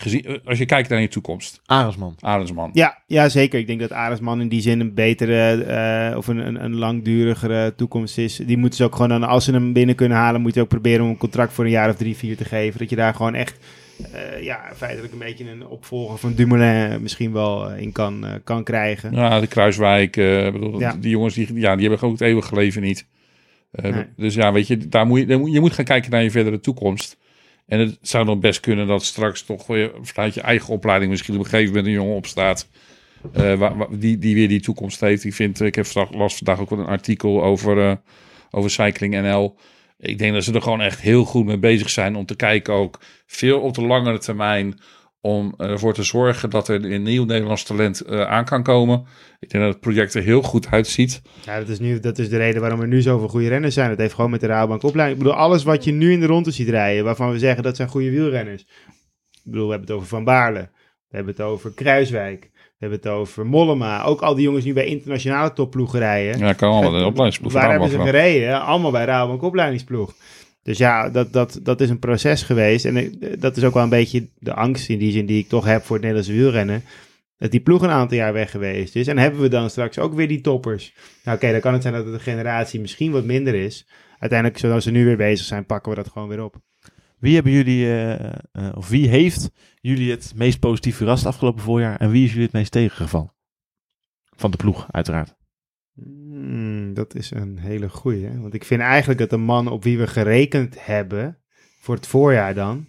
[0.00, 1.60] Gezien, eh, als je kijkt naar je toekomst.
[1.66, 2.14] Arendsman.
[2.20, 2.70] Arendsman.
[2.72, 3.58] Ja, ja, zeker.
[3.58, 7.74] Ik denk dat Arendsman in die zin een betere eh, of een, een, een langdurigere
[7.76, 8.36] toekomst is.
[8.36, 10.68] Die moeten ze ook gewoon, dan, als ze hem binnen kunnen halen, moet je ook
[10.68, 12.78] proberen om een contract voor een jaar of drie, vier te geven.
[12.78, 13.58] Dat je daar gewoon echt,
[14.12, 18.64] eh, ja, feitelijk een beetje een opvolger van Dumoulin misschien wel in kan, eh, kan
[18.64, 19.12] krijgen.
[19.14, 20.16] Ja, de Kruiswijk.
[20.16, 20.96] eh, bedoel, Ja.
[21.00, 23.06] Die jongens die, ja, die hebben gewoon het eeuwige leven niet.
[23.70, 24.04] Eh, Nee.
[24.16, 27.16] Dus ja, weet je, daar moet je, je moet gaan kijken naar je verdere toekomst.
[27.70, 31.34] En het zou dan best kunnen dat straks toch weer vanuit je eigen opleiding misschien
[31.34, 32.68] op een gegeven moment een jongen opstaat.
[33.32, 35.24] eh, waar, die, die weer die toekomst heeft.
[35.24, 37.96] Ik, vind, ik heb vandaag, las vandaag ook wel een artikel over, eh,
[38.50, 39.56] over Cycling NL.
[39.98, 42.74] Ik denk dat ze er gewoon echt heel goed mee bezig zijn om te kijken
[42.74, 44.80] ook veel op de langere termijn.
[45.22, 49.04] Om ervoor te zorgen dat er een nieuw Nederlands talent eh, aan kan komen.
[49.40, 51.22] Ik denk dat het project er heel goed uitziet.
[51.44, 53.88] Ja, dat is, nu, dat is de reden waarom er nu zoveel goede renners zijn.
[53.88, 55.18] Dat heeft gewoon met de Rabobank opleiding.
[55.18, 57.76] Ik bedoel, alles wat je nu in de ronde ziet rijden, waarvan we zeggen dat
[57.76, 58.62] zijn goede wielrenners.
[59.32, 60.68] Ik bedoel, we hebben het over Van Baarle.
[61.08, 62.50] We hebben het over Kruiswijk.
[62.52, 64.02] We hebben het over Mollema.
[64.02, 66.38] Ook al die jongens nu bij internationale topploegen rijden.
[66.38, 68.60] Ja, kan allemaal de opleidingsploeg Waar hebben ze gereden?
[68.60, 70.14] Allemaal bij Rabobank opleidingsploeg.
[70.62, 72.84] Dus ja, dat, dat, dat is een proces geweest.
[72.84, 75.64] En dat is ook wel een beetje de angst in die zin die ik toch
[75.64, 76.82] heb voor het Nederlandse wielrennen.
[77.36, 79.06] Dat die ploeg een aantal jaar weg geweest is.
[79.06, 80.94] En hebben we dan straks ook weer die toppers.
[81.24, 83.86] Nou oké, dan kan het zijn dat de generatie misschien wat minder is.
[84.18, 86.60] Uiteindelijk, zoals ze nu weer bezig zijn, pakken we dat gewoon weer op.
[87.18, 88.32] Wie hebben jullie, eh, eh,
[88.74, 91.96] of wie heeft jullie het meest positief verrast afgelopen voorjaar?
[91.96, 93.34] En wie is jullie het meest tegengevallen?
[94.36, 95.39] Van de ploeg, uiteraard.
[96.94, 98.40] Dat is een hele goeie.
[98.40, 101.38] Want ik vind eigenlijk dat de man op wie we gerekend hebben,
[101.80, 102.86] voor het voorjaar dan,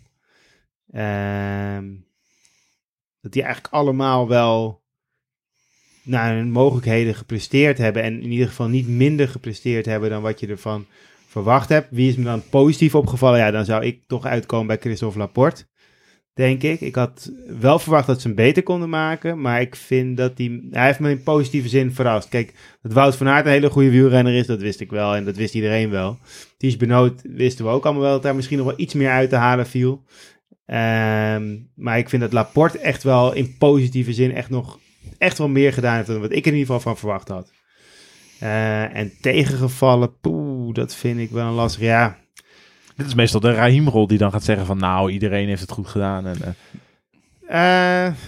[0.91, 1.85] ehm,
[3.21, 4.83] dat die eigenlijk allemaal wel
[6.03, 8.03] naar hun mogelijkheden gepresteerd hebben.
[8.03, 10.85] En in ieder geval niet minder gepresteerd hebben dan wat je ervan
[11.27, 11.87] verwacht hebt.
[11.91, 13.39] Wie is me dan positief opgevallen?
[13.39, 15.65] Ja, dan zou ik toch uitkomen bij Christophe Laporte.
[16.41, 16.81] Denk ik.
[16.81, 19.41] Ik had wel verwacht dat ze hem beter konden maken.
[19.41, 20.61] Maar ik vind dat hij.
[20.71, 22.29] Hij heeft me in positieve zin verrast.
[22.29, 25.15] Kijk, dat Wout van Aert een hele goede wielrenner is, dat wist ik wel.
[25.15, 26.17] En dat wist iedereen wel.
[26.57, 29.29] Ties Benoot wisten we ook allemaal wel dat daar misschien nog wel iets meer uit
[29.29, 30.03] te halen viel.
[30.65, 34.79] Ehm, maar ik vind dat Laporte echt wel in positieve zin echt nog
[35.17, 37.51] echt wel meer gedaan heeft dan wat ik in ieder geval van verwacht had.
[38.39, 41.81] Eh, en tegengevallen, poeh, dat vind ik wel een lastig.
[41.81, 42.20] Ja,
[42.95, 45.87] Dit is meestal de Raheem-rol die dan gaat zeggen van nou, iedereen heeft het goed
[45.87, 46.27] gedaan.
[46.27, 46.37] En,
[47.47, 47.57] Eh,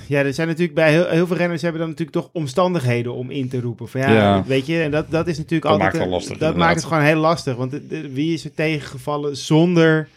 [0.08, 3.30] ja, er zijn natuurlijk bij heel, heel veel renners hebben dan natuurlijk toch omstandigheden om
[3.32, 3.88] in te roepen.
[3.89, 4.43] Van ja, Ja.
[4.47, 5.91] weet je, en dat, dat is natuurlijk Dat altijd.
[5.93, 6.65] maakt het lastig, Dat inderdaad.
[6.67, 7.56] maakt het gewoon heel lastig.
[7.56, 10.08] Want de- de- wie is er tegengevallen zonder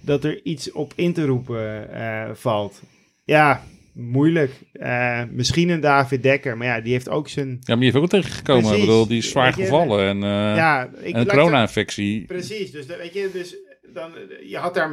[0.00, 2.80] dat er iets op in te roepen eh, valt?
[3.24, 4.52] Ja, moeilijk.
[4.72, 7.48] Eh, misschien een David Dekker, maar ja, die heeft ook zijn.
[7.48, 8.74] Ja, maar die heeft ook wel tegengekomen.
[8.74, 10.08] Ik bedoel, die is zwaar je, gevallen.
[10.08, 12.24] En, eh, ja, ik, en een corona-infectie.
[12.26, 13.56] Precies, dus dat- weet je, dus
[13.94, 14.12] dan,
[14.46, 14.90] je had daar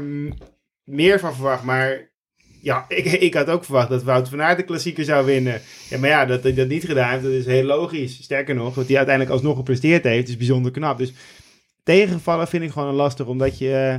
[0.83, 2.09] meer van verwacht, maar
[2.61, 5.61] ja, ik, ik had ook verwacht dat Wout van Aert de klassieker zou winnen.
[5.89, 8.23] Ja, maar ja, dat hij dat niet gedaan heeft, dat is heel logisch.
[8.23, 10.97] Sterker nog, wat hij uiteindelijk alsnog gepresteerd heeft, is bijzonder knap.
[10.97, 11.13] Dus
[11.83, 13.95] tegenvallen vind ik gewoon lastig, omdat je, eh,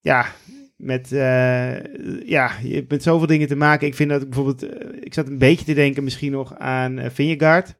[0.00, 0.32] ja,
[0.76, 1.80] met, eh,
[2.26, 3.86] ja, je hebt met zoveel dingen te maken.
[3.86, 7.00] Ik vind dat ik bijvoorbeeld, eh, ik zat een beetje te denken misschien nog aan
[7.12, 7.74] Vingegaard.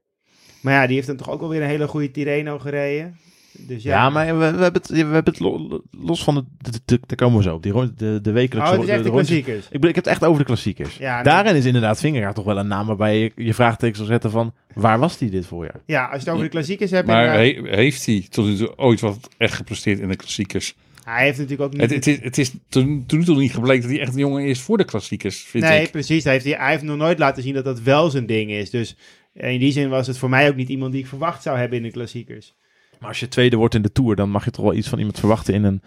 [0.61, 3.19] Maar ja, die heeft dan toch ook wel weer een hele goede Tirreno gereden.
[3.67, 6.45] Dus ja, Ja, maar we, we, hebben het, we hebben het lo- los van de,
[6.71, 7.63] de, de- daar komen we zo op.
[7.63, 9.67] Die, de, de wekelijkse Oh, het is echt de klassiekers.
[9.71, 10.97] Ik, ik heb het echt over de klassiekers.
[10.97, 11.25] Ja, nee.
[11.25, 14.55] Daarin is inderdaad Vingegaard toch wel een naam waarbij je je vraagteken zal zetten van...
[14.75, 15.81] Waar was die dit voorjaar?
[15.87, 17.07] Ja, als je het over de klassiekers hebt.
[17.07, 20.75] Maar inderdaad- he- heeft hij tot nu toe ooit wat echt gepresteerd in de klassiekers?
[21.05, 21.81] hij heeft natuurlijk ook niet...
[21.81, 24.45] Het, het is, het is toen, toen toe niet gebleken dat hij echt een jongen
[24.45, 25.91] is voor de klassiekers, vind nee, ik.
[25.91, 26.25] precies.
[26.25, 28.71] Hij heeft, hij heeft nog nooit laten zien dat dat wel zijn ding is.
[28.71, 28.97] Dus
[29.35, 31.77] in die zin was het voor mij ook niet iemand die ik verwacht zou hebben
[31.79, 32.55] in de klassiekers.
[33.01, 34.99] Maar als je tweede wordt in de Tour, dan mag je toch wel iets van
[34.99, 35.83] iemand verwachten in een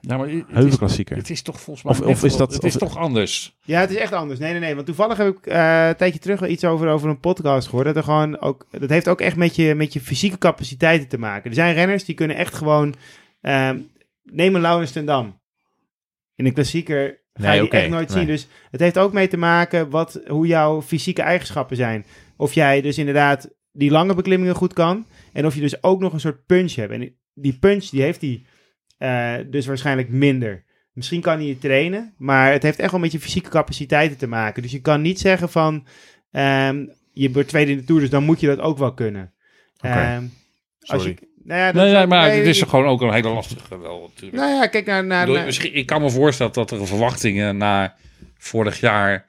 [0.00, 1.16] Ja, maar het is, heuvelklassieker.
[1.16, 3.56] het is toch volgens mij Of- is dat- het is of- toch anders.
[3.64, 4.40] Ja, het is echt anders.
[4.40, 4.74] Nee, nee, nee.
[4.74, 7.86] Want toevallig heb ik eh, een tijdje terug wel iets over, over een podcast gehoord.
[7.86, 11.18] Dat, er gewoon ook, dat heeft ook echt met je, met je fysieke capaciteiten te
[11.18, 11.48] maken.
[11.50, 12.94] Er zijn renners die kunnen echt gewoon...
[13.40, 13.78] ehm
[14.22, 15.40] neem een Laurens ten Dam.
[16.34, 18.18] In een klassieker ga Nee, je die oké, echt nooit nee.
[18.18, 18.26] zien.
[18.26, 22.04] Dus het heeft ook mee te maken wat, hoe jouw fysieke eigenschappen zijn.
[22.36, 25.06] Of jij dus inderdaad die lange beklimmingen goed kan.
[25.32, 26.92] En of je dus ook nog een soort punch hebt.
[26.92, 28.42] En die punch die heeft hij
[28.98, 30.64] eh, dus waarschijnlijk minder.
[30.92, 34.26] Misschien kan hij het trainen, maar het heeft echt wel met je fysieke capaciteiten te
[34.26, 34.62] maken.
[34.62, 35.86] Dus je kan niet zeggen van,
[36.30, 39.32] ehm, je wordt tweede in de Tour, dus dan moet je dat ook wel kunnen.
[39.76, 39.88] Oké.
[39.88, 40.24] Ehm,
[40.86, 41.14] als je,
[41.44, 43.28] nou ja, dat Nee, is nee, maar nee, het is ik- gewoon ook een hele
[43.28, 44.42] lastige wel natuurlijk.
[44.42, 45.02] Nou ja, kijk naar...
[45.02, 47.96] Ik naar, bedoel, naar- misschien, ik kan me voorstellen dat er verwachtingen na
[48.38, 49.28] vorig jaar...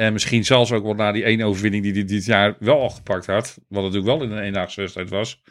[0.00, 2.90] en misschien zelfs ook wel na die ene overwinning die hij dit jaar wel al
[2.90, 3.58] gepakt had...
[3.68, 5.42] wat natuurlijk wel in een eendaagse wedstrijd was...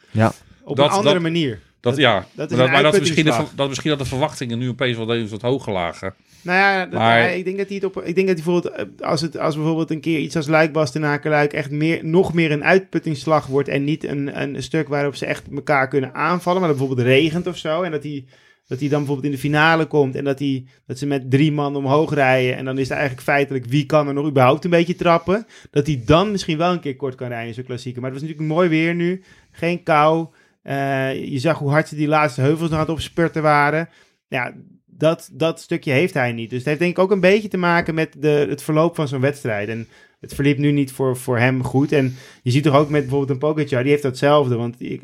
[0.64, 1.50] op dat- een andere dat- manier.
[1.82, 4.58] Dat, Dat- ja, dat is maar maar dat, misschien de, dat misschien dat de verwachtingen
[4.58, 6.14] nu opeens wel even wat hoger lagen.
[6.42, 7.98] Nou ja, dat- Maar- ik denk dat hij het op.
[8.04, 10.72] Ik denk dat hij bijvoorbeeld eh, als het als bijvoorbeeld een keer iets als Luik
[10.74, 15.26] Bastenaken echt meer nog meer een uitputtingsslag wordt en niet een, een stuk waarop ze
[15.26, 18.26] echt elkaar kunnen aanvallen, maar dat bijvoorbeeld regent of zo en dat hij
[18.70, 21.52] dat hij dan bijvoorbeeld in de finale komt en dat hij dat ze met drie
[21.52, 24.70] man omhoog rijden en dan is het eigenlijk feitelijk wie kan er nog überhaupt een
[24.70, 28.02] beetje trappen, dat hij dan misschien wel een keer kort kan rijden in zo'n klassieker.
[28.02, 30.28] Maar het was natuurlijk mooi weer nu, geen kou.
[30.62, 33.90] Eh, je zag hoe hard ze die laatste heuvels nog aan het opspurten waren.
[34.28, 34.54] Ja,
[34.86, 36.50] dat, dat stukje heeft hij niet.
[36.50, 39.08] Dus het heeft denk ik ook een beetje te maken met de, het verloop van
[39.08, 39.70] zo'n wedstrijd.
[39.70, 39.88] En
[40.20, 41.92] het verliep nu niet voor, voor hem goed.
[41.92, 44.56] En je ziet toch ook met bijvoorbeeld een Pogacar, die heeft datzelfde.
[44.56, 45.00] Want eh,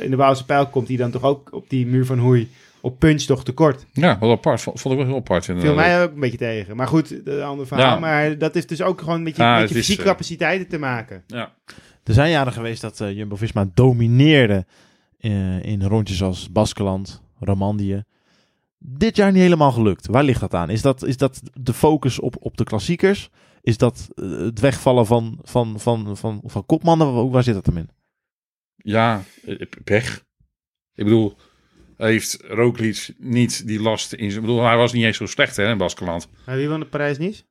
[0.00, 2.48] in de Waalse pijl komt hij dan toch ook op die muur van Hoei
[2.80, 3.86] op punch toch tekort.
[3.92, 4.60] Ja, wel apart.
[4.60, 5.44] Vond, vond ik wel heel apart.
[5.44, 6.76] Viel mij ook een beetje tegen.
[6.76, 7.94] Maar goed, een ander verhaal.
[7.94, 7.98] Ja.
[7.98, 10.78] Maar dat is dus ook gewoon met je, Ja, met je fysieke eh, capaciteiten te
[10.78, 11.24] maken.
[11.26, 11.52] Ja.
[12.04, 14.66] Er zijn jaren geweest dat eh, Jumbo-Visma domineerde
[15.18, 18.04] eh, in rondjes als Baskeland, Romandie.
[18.78, 20.06] Dit jaar niet helemaal gelukt.
[20.06, 20.70] Waar ligt dat aan?
[20.70, 23.30] Is dat, is dat de focus op, op de klassiekers?
[23.60, 27.14] Is dat het wegvallen van, van, van, van, van kopmannen?
[27.14, 27.88] Waar, waar zit dat hem in?
[28.86, 29.22] ja,
[29.84, 30.24] pech.
[30.94, 31.36] Ik bedoel,
[31.96, 34.42] heeft Roglic niet die last in zijn...
[34.42, 36.28] Ik bedoel, hij was niet eens zo slecht hè, in Baskeland.
[36.46, 37.44] Maar wie won de prijs niet?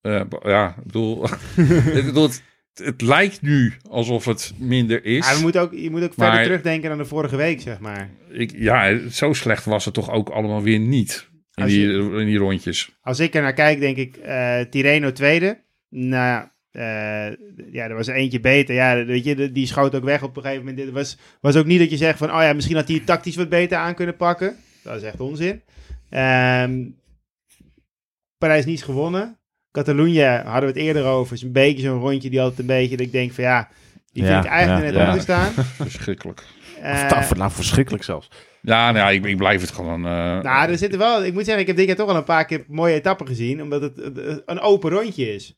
[0.00, 1.24] Eh, ja, ik bedoel...
[1.98, 2.42] ik bedoel het,
[2.74, 5.28] het lijkt nu alsof het minder is.
[5.28, 7.78] Ja, we moeten ook, je moet ook Maar- verder terugdenken dan de vorige week, zeg
[7.80, 8.10] maar.
[8.30, 11.32] ik, ja, zo slecht was het toch ook allemaal weer niet.
[11.54, 12.96] In die, in die rondjes.
[13.00, 15.64] Als ik er naar kijk, denk ik eh Tireno tweede.
[15.88, 16.82] Nou, eh,
[17.72, 18.74] ja, er was er eentje beter.
[18.74, 20.84] Ja, weet je, die schoot ook weg op een gegeven moment.
[20.84, 23.06] Het was, was ook niet dat je zegt van, oh ja, misschien had hij het
[23.06, 24.56] tactisch wat beter aan kunnen pakken.
[24.82, 25.62] Dat is echt onzin.
[26.10, 26.82] Ehm
[28.38, 29.38] Parijs niet gewonnen.
[29.70, 31.34] Catalonië hadden we het eerder over.
[31.34, 33.68] Is een beetje zo'n rondje die altijd een beetje, dat ik denk van ja,
[34.12, 35.06] die vind Ja, ik eigenlijk ja, net ja.
[35.06, 35.52] onder staan.
[35.88, 36.42] Verschrikkelijk.
[36.80, 38.30] Eh, Of, nou, verschrikkelijk zelfs.
[38.62, 40.06] Ja, nou ja, ik, ik blijf het gewoon...
[40.06, 42.24] eh, nou, er zitten wel, ik moet zeggen, ik heb dit jaar toch al een
[42.24, 43.98] paar keer mooie etappen gezien, omdat het
[44.46, 45.54] een open rondje is.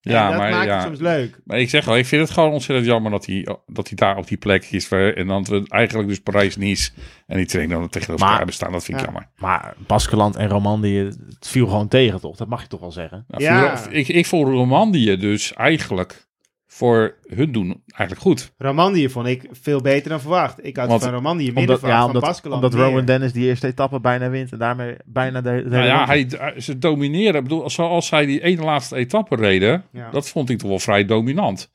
[0.00, 0.74] En Ja, dat maar maakt ja.
[0.74, 1.40] het soms leuk.
[1.44, 4.16] Maar ik zeg wel, ik vind het gewoon ontzettend jammer dat hij, dat hij daar
[4.16, 4.88] op die plek is.
[4.88, 6.90] Waar, en dan we eigenlijk dus Parijs-Nice
[7.26, 8.72] en die trainen dan tegenover Maar- elkaar bestaan.
[8.72, 9.10] Dat vind ik Ja.
[9.12, 9.30] jammer.
[9.36, 12.36] Maar Baskeland en Romandie, het viel gewoon tegen toch?
[12.36, 13.24] Dat mag je toch wel zeggen?
[13.28, 13.88] Nou, Ja.
[13.90, 16.28] ik, ik vond Romandie dus eigenlijk
[16.72, 18.52] voor hun doen eigenlijk goed.
[18.58, 20.64] Romandie vond ik veel beter dan verwacht.
[20.66, 22.88] Ik had Want- van Romandie minder Omdat, verwacht, ja, van omdat, Baskeland omdat meer.
[22.88, 26.28] Rowan Dennis die eerste etappe bijna wint en daarmee bijna de, de Nou ja, hij,
[26.60, 27.34] ze domineren.
[27.34, 30.10] Ik bedoel, zoals zij die ene laatste etappe reden, Ja.
[30.10, 31.70] dat vond ik toch wel vrij dominant.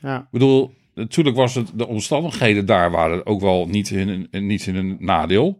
[0.00, 0.18] Ja.
[0.18, 4.66] Ik bedoel, natuurlijk was het, de omstandigheden daar waren ook wel niet in, een- niet
[4.66, 5.58] in een nadeel.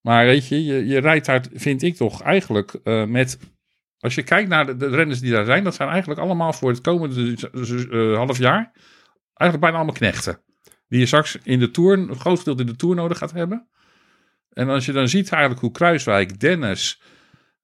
[0.00, 3.38] Maar weet je, je, je rijdt daar, vind ik toch eigenlijk eh, met...
[4.02, 6.70] Als je kijkt naar de, de renners die daar zijn, dat zijn eigenlijk allemaal voor
[6.70, 7.36] het komende
[7.90, 8.72] eh, half jaar
[9.34, 10.40] eigenlijk bijna allemaal knechten.
[10.88, 13.68] Die je straks in de Tour, een groot gedeelte in de Tour nodig gaat hebben.
[14.52, 17.02] En als je dan ziet eigenlijk hoe Kruiswijk, Dennis,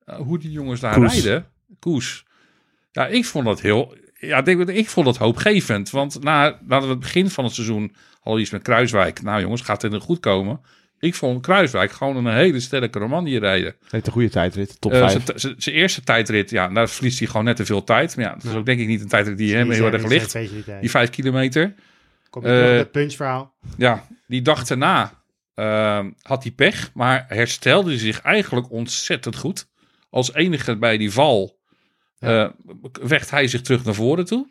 [0.04, 1.12] eh, hoe die jongens daar Koes.
[1.12, 1.46] rijden.
[1.78, 2.24] Koes.
[2.90, 3.96] Ja, ik vond dat heel...
[4.14, 5.90] Ja, ik, ik vond dat hoopgevend.
[5.90, 9.22] Want na, na het begin van het seizoen al iets met Kruiswijk.
[9.22, 10.60] Nou jongens, gaat het er goed komen?
[11.00, 13.74] Ik vond Kruiswijk gewoon een hele sterke Romandie rijden.
[13.90, 15.22] Heeft een goede tijdrit, top Eh, 5.
[15.34, 18.16] zijn- zijn eerste tijdrit, ja, daar verliest hij gewoon net te veel tijd.
[18.16, 20.32] Maar ja, dat is ook denk ik niet een tijdrit die hem heel erg ligt.
[20.80, 21.74] Die vijf kilometer.
[22.30, 23.54] Komt nog eh, het punchverhaal.
[23.76, 25.16] Ja, die dag daarna
[25.54, 29.68] ehm, had hij pech, maar herstelde hij zich eigenlijk ontzettend goed.
[30.10, 31.58] Als enige bij die val
[32.18, 32.48] eh
[33.02, 34.46] vecht hij zich terug naar voren toe.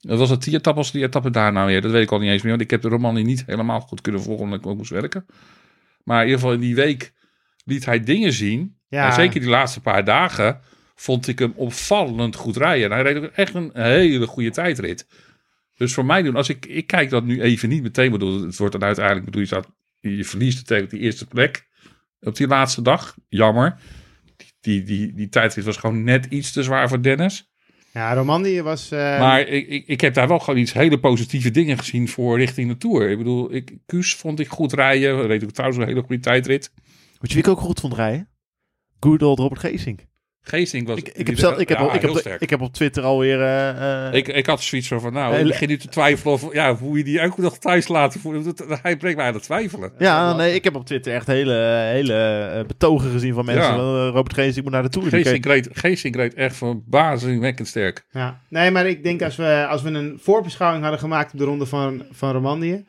[0.00, 1.80] Dat was het die etappe als die etappe daar nou weer.
[1.82, 4.00] Dat weet ik al niet eens meer, want ik heb de roman niet helemaal goed
[4.00, 5.26] kunnen volgen omdat ik ook moest werken.
[6.04, 7.12] Maar in ieder geval in die week
[7.64, 8.76] liet hij dingen zien.
[8.88, 9.06] Ja.
[9.06, 10.60] En zeker die laatste paar dagen
[10.94, 12.84] vond ik hem opvallend goed rijden.
[12.84, 15.06] En hij reed ook echt een hele goede tijdrit.
[15.74, 18.56] Dus voor mij doen, als ik, ik kijk dat nu even niet meteen, bedoel, het
[18.56, 21.66] wordt dan uiteindelijk, bedoel, je, staat, je verliest tegen die eerste plek
[22.20, 23.16] op die laatste dag.
[23.28, 23.76] Jammer.
[24.36, 27.51] Die, die, die, die tijdrit was gewoon net iets te zwaar voor Dennis.
[27.92, 28.90] Ja, Romandie was...
[28.90, 32.38] eh, maar ik, ik, ik heb daar wel gewoon iets hele positieve dingen gezien voor
[32.38, 33.10] richting de Tour.
[33.10, 35.26] Ik bedoel, ik, Kuus vond ik goed rijden.
[35.26, 36.72] Reed ook trouwens een hele goede tijdrit.
[37.20, 38.28] Weet je wie ik ook goed vond rijden?
[39.00, 40.00] Good old Robert Geesink.
[40.42, 40.98] Geesink was...
[40.98, 42.40] Ik, ik, heb, zelf, ik, heb, ja, al- ik, heb, sterk.
[42.40, 43.40] ik heb op Twitter alweer...
[43.42, 46.52] eh eh, Ik, ik had zoiets van, van nou, ik begin nu te twijfelen of,
[46.52, 48.16] ja, hoe je die ook nog thuis laat.
[48.82, 49.92] Hij brengt mij aan het twijfelen.
[49.98, 51.54] ja, nee, ik heb op Twitter echt hele,
[51.92, 53.64] hele eh, betogen gezien van mensen.
[53.64, 53.76] Ja.
[53.76, 55.08] van, Robert Geesink moet naar de Tour.
[55.08, 58.04] Geesink reed, Geesink reed echt verbazingwekkend sterk.
[58.10, 61.44] Ja, nee, maar ik denk als we, als we een voorbeschouwing hadden gemaakt op de
[61.44, 62.84] ronde van, van Romandie.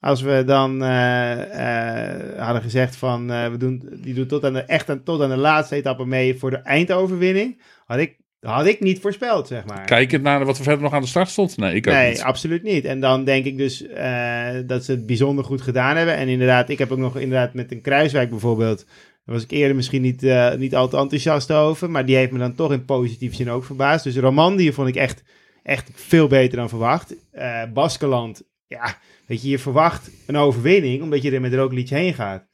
[0.00, 4.52] Als we dan eh, eh, hadden gezegd van eh, we doen, die doet tot aan
[4.52, 7.62] de, echt aan, tot aan de laatste etappe mee voor de eindoverwinning.
[7.86, 9.84] Had ik, had ik niet voorspeld, zeg maar.
[9.84, 11.56] Kijkend naar wat er verder nog aan de start stond.
[11.56, 12.22] Nee, ik ook Nee, niet.
[12.22, 12.84] absoluut niet.
[12.84, 13.84] En dan denk ik dus
[14.66, 16.16] dat ze het bijzonder goed gedaan hebben.
[16.16, 18.84] En inderdaad, ik heb ook nog inderdaad met een Kruiswijk bijvoorbeeld.
[19.24, 20.22] Daar was ik eerder misschien niet,
[20.58, 21.90] niet al te enthousiast over.
[21.90, 24.04] Maar die heeft me dan toch in positieve zin ook verbaasd.
[24.04, 25.22] Dus Romandie vond ik echt,
[25.62, 27.14] echt veel beter dan verwacht.
[27.30, 28.96] Eh Baskeland, ja,
[29.28, 32.46] weet je, je verwacht een overwinning omdat je er met Roglic heen gaat.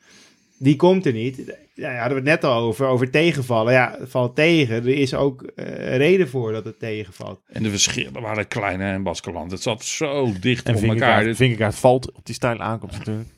[0.59, 1.37] Die komt er niet.
[1.75, 3.73] Ja, daar hadden we het net al over, over tegenvallen.
[3.73, 4.77] Ja, het valt tegen.
[4.77, 7.41] Er is ook eh, reden voor dat het tegenvalt.
[7.47, 9.51] En de verschillen waren klein hè, in Baskeland.
[9.51, 11.35] Het zat zo dicht En op elkaar.
[11.35, 13.29] Vingegaard valt op die steile aankomst natuurlijk.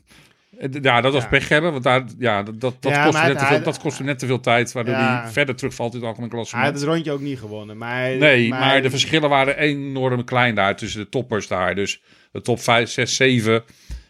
[0.83, 1.29] Ja, dat was Ja.
[1.29, 1.71] pech hebben.
[1.73, 4.27] Want daar, ja, dat, dat, Ja, kostte net te hij- veel, dat kostte net te
[4.27, 4.73] veel tijd.
[4.73, 5.21] Waardoor Ja.
[5.23, 6.81] hij verder terugvalt in het algemeen Hij had klassement.
[6.81, 7.77] het rondje ook niet gewonnen.
[7.79, 11.75] Maar, Nee, maar, de verschillen waren enorm klein daar tussen de toppers daar.
[11.75, 13.65] Dus de top 5, 6, 7.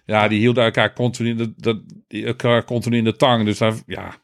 [0.04, 1.78] Ja, die hielden elkaar continu in de, dat,
[2.08, 3.44] die elkaar continu in de tang.
[3.44, 4.14] Dus daar, ja,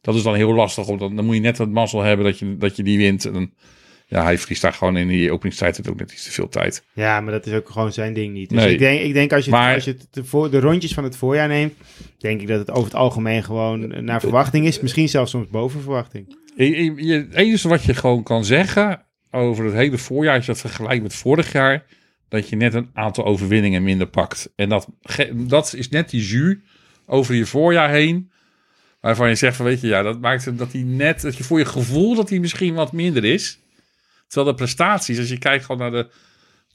[0.00, 0.86] dat is dan heel lastig.
[0.86, 3.24] Want dan, dan moet je net wat mazzel hebben dat je, dat je die wint.
[3.24, 3.50] En dan,
[4.08, 6.84] ja, hij verliest daar gewoon in die openingstijd het ook net iets te veel tijd.
[6.92, 8.48] Ja, maar dat is ook gewoon zijn ding niet.
[8.48, 8.72] Dus Nee.
[8.72, 11.16] ik, denk, ik denk als je, Maar- als je de, voor, de rondjes van het
[11.16, 11.74] voorjaar neemt,
[12.18, 14.80] denk ik dat het over het algemeen gewoon naar verwachting is.
[14.80, 16.36] Misschien zelfs soms boven verwachting.
[16.56, 21.02] Het enige wat je gewoon kan zeggen over het hele voorjaar, als je dat vergelijkt
[21.02, 21.84] met vorig jaar,
[22.28, 24.52] dat je net een aantal overwinningen minder pakt.
[24.56, 24.88] En dat,
[25.34, 26.56] dat is net die jus
[27.06, 28.30] over je voorjaar heen,
[29.00, 31.58] waarvan je zegt van weet je, ja, dat maakt dat hij net, dat je voor
[31.58, 33.60] je gevoel dat hij misschien wat minder is.
[34.26, 36.10] Terwijl de prestaties, als je kijkt gewoon naar de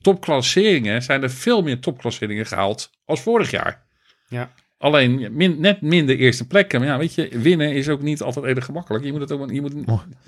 [0.01, 3.83] topklasseringen, zijn er veel meer topklasseringen gehaald als vorig jaar.
[4.27, 4.51] Ja.
[4.77, 6.79] Alleen min- net minder eerste plekken.
[6.79, 9.03] Maar ja, weet je, winnen is ook niet altijd even gemakkelijk.
[9.03, 9.73] Je moet het ook, je moet,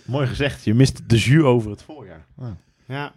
[0.05, 0.63] Mooi gezegd.
[0.63, 2.25] Je mist de jus over het voorjaar.
[2.37, 2.51] Ah,
[2.87, 3.13] Ja,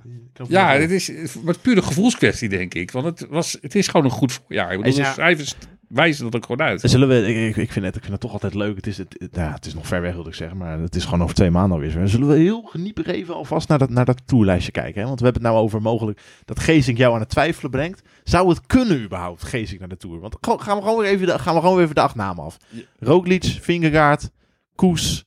[0.48, 1.06] Ja, het is
[1.46, 2.90] het pure gevoelskwestie, denk ik.
[2.90, 4.72] Want het, was, het is gewoon een goed voorjaar.
[4.72, 5.08] Ik bedoel, Ja.
[5.08, 5.54] de cijfers
[5.88, 6.80] wijzen dat ook gewoon uit.
[6.80, 8.76] Zullen we, ik, ik, ik vind het, ik vind het toch altijd leuk.
[8.76, 10.56] Het is, het, het- ja, het is nog ver weg, wil ik zeggen.
[10.58, 11.90] Maar het is gewoon over twee maanden alweer.
[11.90, 12.06] zo.
[12.06, 15.00] Zullen we heel geniepig even alvast naar dat, naar dat toerlijstje kijken?
[15.00, 15.06] Hè?
[15.06, 18.02] Want we hebben het nou over mogelijk dat Geesink jou aan het twijfelen brengt.
[18.24, 20.20] Zou het kunnen überhaupt, Geesink naar de Tour?
[20.20, 22.14] Want gewoon- gaan we gewoon weer even de, gaan we gewoon weer even de acht
[22.14, 22.56] namen af.
[22.68, 22.82] Ja.
[22.98, 24.30] Roglic, Vingegaard,
[24.74, 25.24] Koes,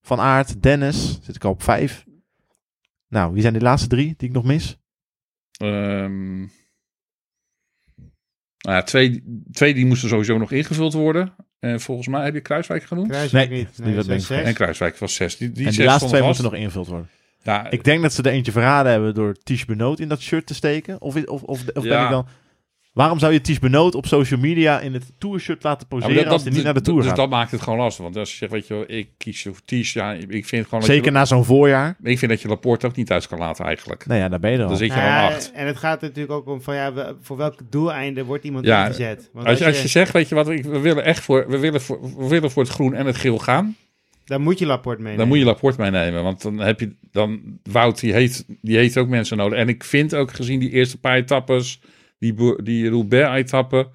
[0.00, 1.18] Van Aert, Dennis.
[1.22, 2.04] Zit ik al op vijf.
[3.08, 4.76] Nou, wie zijn die laatste drie die ik nog mis?
[5.58, 6.46] Ehm,
[8.58, 11.32] nou ja, twee, twee die moesten sowieso nog ingevuld worden.
[11.60, 13.08] En volgens mij heb je Kruiswijk genoemd.
[13.10, 14.06] Kruiswijk Nee, niet.
[14.06, 14.44] denk ik zes.
[14.44, 15.36] En Kruiswijk was zes.
[15.36, 16.32] Die, die, en die zes laatste twee vast.
[16.34, 17.08] moeten nog ingevuld worden.
[17.42, 20.46] Ja, Ik denk dat ze er eentje verraden hebben door Ties Benoot in dat shirt
[20.46, 21.00] te steken.
[21.00, 22.26] Of, of, of, of ben ik dan...
[22.92, 26.42] Waarom zou je Ties Benoot op social media in het tourshirt laten Ja, poseren als
[26.42, 27.16] hij niet naar de Tour dus gaat?
[27.16, 28.04] dat maakt het gewoon lastig.
[28.04, 30.80] Want als je zegt, weet je wel, ik kies voor Ties, ja, ik vind gewoon
[30.80, 31.96] dat Zeker je, na zo'n voorjaar.
[32.02, 34.06] ik vind dat je Laporte ook niet thuis kan laten eigenlijk.
[34.06, 34.68] Nou ja, daar ben je dan.
[34.68, 35.52] Dan zit je Nou aan ja, acht.
[35.52, 39.30] en het gaat natuurlijk ook om van ja, voor welk doeleinde wordt iemand Ja, ingezet.
[39.32, 41.58] Want Als je, als je zegt, weet je wat, ik- we willen echt voor, we
[41.58, 43.76] willen voor, we willen voor het groen en het geel gaan,
[44.24, 45.18] dan moet je Laporte meenemen.
[45.18, 46.22] dan moet je Laporte meenemen.
[46.22, 49.58] Want dan heb je, dan, Wout, die heeft, die heeft ook mensen nodig.
[49.58, 51.80] En ik vind ook gezien die eerste paar etappes,
[52.18, 53.88] die, die Roubaix-etappe,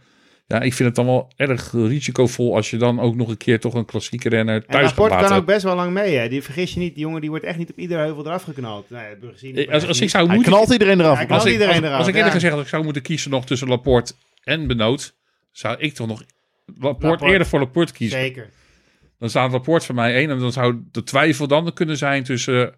[0.48, 3.60] ja, ik vind het dan wel erg risicovol als je dan ook nog een keer
[3.60, 5.30] toch een klassieke renner En thuis gaat Laporte laten.
[5.30, 6.16] kan ook best wel lang mee.
[6.16, 6.30] Hè.
[6.30, 8.90] Die, vergis je niet, die jongen die wordt echt niet op iedere heuvel eraf geknald.
[8.90, 9.56] Nee, dat hebben we gezien.
[9.56, 11.18] Eh, Als, als ik zou Hij moeten knalt iedereen eraf.
[11.18, 12.30] Hij als knalt ik, iedereen als, eraf, als ik ja.
[12.30, 15.16] gezegd als ik zou moeten kiezen nog tussen Laporte en Benoot,
[15.52, 16.24] zou ik toch nog
[16.66, 17.26] Laporte, Laporte.
[17.26, 18.20] eerder voor Laporte kiezen.
[18.20, 18.50] Zeker.
[19.20, 22.76] Dan staat Laporte voor mij één en dan zou de twijfel dan kunnen zijn tussen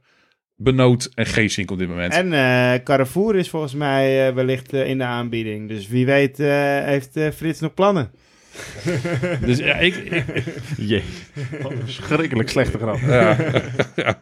[0.57, 2.13] Benoot en Geesink op dit moment.
[2.13, 5.67] En eh Carrefour is volgens mij eh, wellicht eh, in de aanbieding.
[5.67, 6.47] Dus wie weet eh,
[6.83, 8.11] heeft eh, Frits nog plannen.
[9.45, 10.23] Dus ja, ik, ik-
[10.77, 11.03] Jee.
[11.83, 12.99] Verschrikkelijk slechte grap.
[12.99, 13.37] ja,
[13.95, 14.21] ja.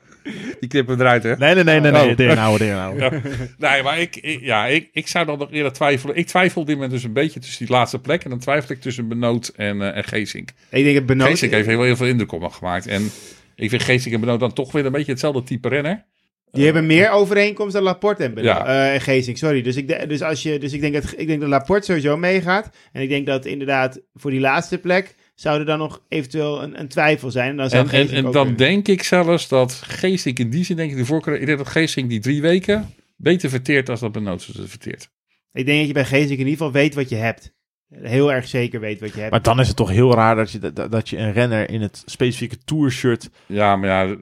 [0.59, 1.35] die knippen eruit hè.
[1.37, 1.91] Nee, nee, nee, nee.
[1.91, 2.11] nee.
[2.13, 2.17] Oh.
[2.59, 3.21] Inhouden.
[3.57, 6.15] Nee, maar ik, ik- ja, ik, ik zou dan nog eerder twijfelen.
[6.15, 8.23] Ik twijfel op dit moment dus een beetje tussen die laatste plek.
[8.23, 10.49] En dan twijfel ik tussen Benoot en, eh en Geesink.
[10.69, 11.27] Ik denk dat Benoot...
[11.27, 12.87] Geesink heeft heel, heel veel indruk op me gemaakt.
[12.87, 13.09] En
[13.55, 16.05] ik vind Geesink en Benoot dan toch weer een beetje hetzelfde type renner.
[16.53, 18.43] Die hebben meer overeenkomst dan Laporte en.
[18.43, 18.93] Ja.
[18.95, 19.35] Eh.
[19.35, 19.61] Sorry.
[19.61, 22.17] Dus ik, de- dus als je, dus ik, denk dat, ik denk dat Laporte sowieso
[22.17, 22.69] meegaat.
[22.91, 26.79] En ik denk dat inderdaad voor die laatste plek zou er dan nog eventueel een,
[26.79, 27.49] een twijfel zijn.
[27.49, 30.65] En dan zou En, en, en dan weer- denk ik zelfs dat Geesink in die
[30.65, 31.39] zin, denk ik, de voorkeur...
[31.39, 35.09] Ik denk dat Geesink die drie weken beter verteert als dat Benoot ze verteert.
[35.53, 37.53] Ik denk dat je bij Geesink in ieder geval weet wat je hebt.
[38.01, 39.31] Heel erg zeker weet wat je hebt.
[39.31, 41.81] Maar dan is het toch heel raar dat je, dat, dat je een renner in
[41.81, 43.29] het specifieke tourshirt...
[43.45, 44.15] Ja, maar ja,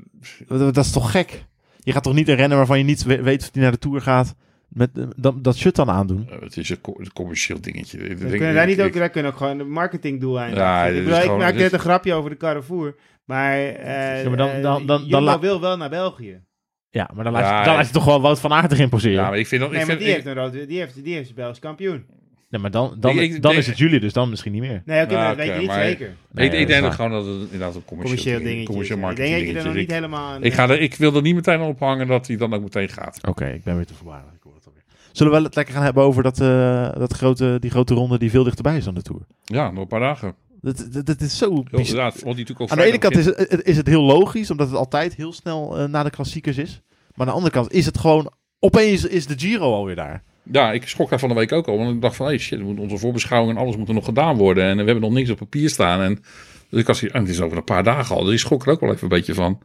[0.48, 1.46] Dat, dat is toch gek?
[1.84, 3.78] Je gaat toch niet een renner waarvan je niet we- weet of die naar de
[3.78, 4.36] Tour gaat...
[4.68, 6.28] Met, eh, dat, dat shirt dan aandoen?
[6.30, 7.98] eh, het is een, co- een commercieel dingetje.
[7.98, 10.60] Ik We denk- kunnen daar niet ik- ook, daar kunnen ook gewoon een marketingdoeleinden.
[10.60, 12.96] Ja, ik bedoel, ik maak net is- een grapje over de Carrefour.
[13.26, 16.42] Maar, eh Ja, maar dan- dan- dan- dan wil wel naar België.
[16.90, 18.90] Ja, maar dan laat, Ja, je, dan laat je toch wel Wout van Aert erin
[18.90, 19.16] poseren?
[19.16, 19.72] Ja, maar ik vind dat...
[19.72, 22.06] Nee, ik maar vind, die ik- heeft een rood, die heeft, die heeft Belgisch kampioen.
[22.52, 24.62] Nee, maar dan, dan, Ik- ik dan denk- is het jullie, dus dan misschien niet
[24.62, 24.82] meer.
[24.86, 26.16] Nee, oké, Ja, maar dat weet je niet maar- zeker.
[26.32, 28.66] Nee, ik, is denk gewoon dat het inderdaad een commercieel, Commercieel ding- dingetje.
[28.66, 30.44] commercieel Ik denk dat je er nog niet helemaal aan...
[30.44, 32.90] Ik, ga er, ik wil er niet meteen op hangen dat hij dan ook meteen
[32.90, 33.20] gaat.
[33.28, 34.32] Oké, ik ben weer te voorbarig.
[34.36, 34.82] Ik hoor het alweer.
[35.12, 38.30] Zullen we het lekker gaan hebben over dat, eh, dat grote, die grote ronde die
[38.30, 39.22] veel dichterbij is dan de Tour?
[39.44, 40.36] Ja, nog een paar dagen.
[40.62, 43.38] Dat, dat, dat is zo inderdaad, want die natuurlijk Aan de ene kant is het,
[43.50, 46.82] het- is het heel logisch, omdat het altijd heel snel eh, na de klassiekers is.
[46.88, 48.32] Maar aan de andere kant is het gewoon...
[48.60, 50.24] Opeens is de Giro alweer daar.
[50.44, 51.78] Ja, ik schrok daar van de week ook al.
[51.78, 54.38] Want ik dacht van, hey shit, moet onze voorbeschouwing en alles moet er nog gedaan
[54.38, 54.64] worden.
[54.64, 56.02] En we hebben nog niks op papier staan.
[56.02, 56.24] En
[56.70, 58.24] dus ik was hier, het is over een paar dagen al.
[58.24, 59.62] Dus ik schrok er ook wel even een beetje van.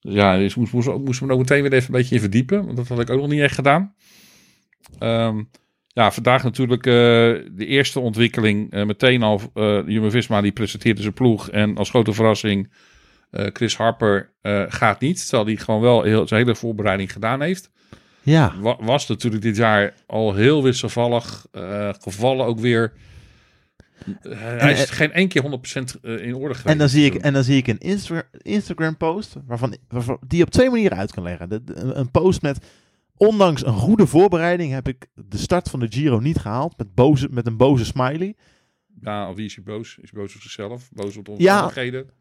[0.00, 2.20] Dus ja, dus moest, moest, moesten we er ook meteen weer even een beetje in
[2.20, 2.64] verdiepen.
[2.64, 3.94] Want dat had ik ook nog niet echt gedaan.
[4.98, 5.42] Ehm,
[5.86, 8.72] ja, vandaag natuurlijk eh, de eerste ontwikkeling.
[8.72, 11.50] eh, meteen al, eh Jumbo-Visma die presenteerde zijn ploeg.
[11.50, 12.72] En als grote verrassing,
[13.32, 14.32] Chris Harper
[14.68, 15.28] gaat niet.
[15.28, 17.70] Terwijl hij gewoon wel heel, zijn hele voorbereiding gedaan heeft
[18.22, 18.54] Ja.
[18.60, 21.46] wa- was natuurlijk dit jaar al heel wisselvallig.
[21.52, 22.92] eh, gevallen ook weer.
[24.22, 26.64] Eh, hij is en- geen één keer 100% eh, in orde geweest.
[26.66, 30.38] En dan zie ik, en dan zie ik een Insta Instagram post waarvan, waarvan, die
[30.38, 31.48] je op twee manieren uit kan leggen.
[31.48, 32.66] De- de- een post met,
[33.16, 36.78] ondanks een goede voorbereiding heb ik de start van de Giro niet gehaald.
[36.78, 38.34] Met, boze, met een boze smiley.
[39.00, 39.88] Ja, of wie is hij boos?
[40.02, 40.88] Is hij boos op zichzelf?
[40.92, 42.04] Boos op de Ja, omstandigheden?
[42.06, 42.12] Ja,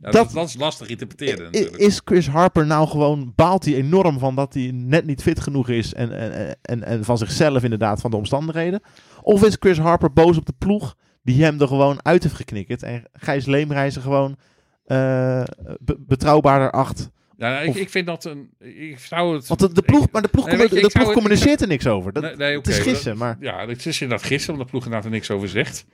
[0.00, 1.76] dat- dat, dat is lastig interpreteren natuurlijk.
[1.76, 5.68] Is Chris Harper nou gewoon, baalt hij enorm van dat hij net niet fit genoeg
[5.68, 8.80] is en, en, en, en van zichzelf inderdaad, van de omstandigheden?
[9.22, 12.82] Of is Chris Harper boos op de ploeg die hem er gewoon uit heeft geknikkerd
[12.82, 14.36] en Gijs Leemreizen gewoon
[14.84, 15.42] eh,
[15.80, 17.10] be- betrouwbaarder acht?
[17.36, 18.50] ja, nou, ik, of- ik vind dat een...
[18.58, 19.46] Ik zou het...
[19.46, 22.12] Want de, de ploeg, maar de ploeg, Nee, je, de communiceert er niks over.
[22.12, 23.36] Dat, Nee, nee, het is gissen, maar...
[23.40, 25.84] Ja, het is inderdaad gisteren, omdat de ploeg inderdaad er niks over zegt.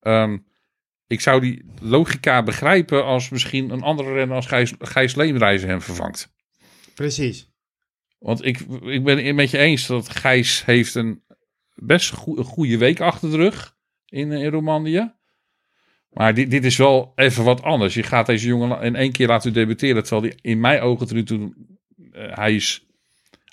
[0.00, 0.38] Ehm,
[1.12, 5.82] ik zou die logica begrijpen als misschien een andere renner als Gijs, Gijs Leemreizen hem
[5.82, 6.32] vervangt.
[6.94, 7.50] Precies.
[8.18, 11.22] Want ik, ik ben het met je eens dat Gijs heeft een
[11.74, 15.12] best goe- een goede week achter de rug in, in Romandie.
[16.10, 17.94] Maar dit, dit is wel even wat anders.
[17.94, 20.02] Je gaat deze jongen in één keer laten debuteren.
[20.02, 21.54] Terwijl hij in mijn ogen tot nu toe...
[22.12, 22.86] eh, hij, is,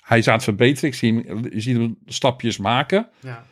[0.00, 0.90] hij is aan het verbeteren.
[0.90, 3.08] Ik zie hem, je ziet hem stapjes maken.
[3.20, 3.46] Ja.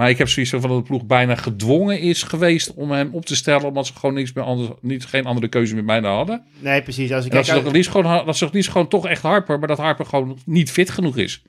[0.00, 3.26] Maar ik heb zoiets van dat de ploeg bijna gedwongen is geweest om hem op
[3.26, 3.66] te stellen.
[3.66, 6.42] Omdat ze gewoon niks meer anders, niet, geen andere keuze meer bijna hadden.
[6.58, 7.12] Nee, precies.
[7.12, 9.58] Als ik, dat ze toch liefst gewoon, dat ze toch liefst gewoon toch echt Harper.
[9.58, 11.42] Maar dat Harper gewoon niet fit genoeg is.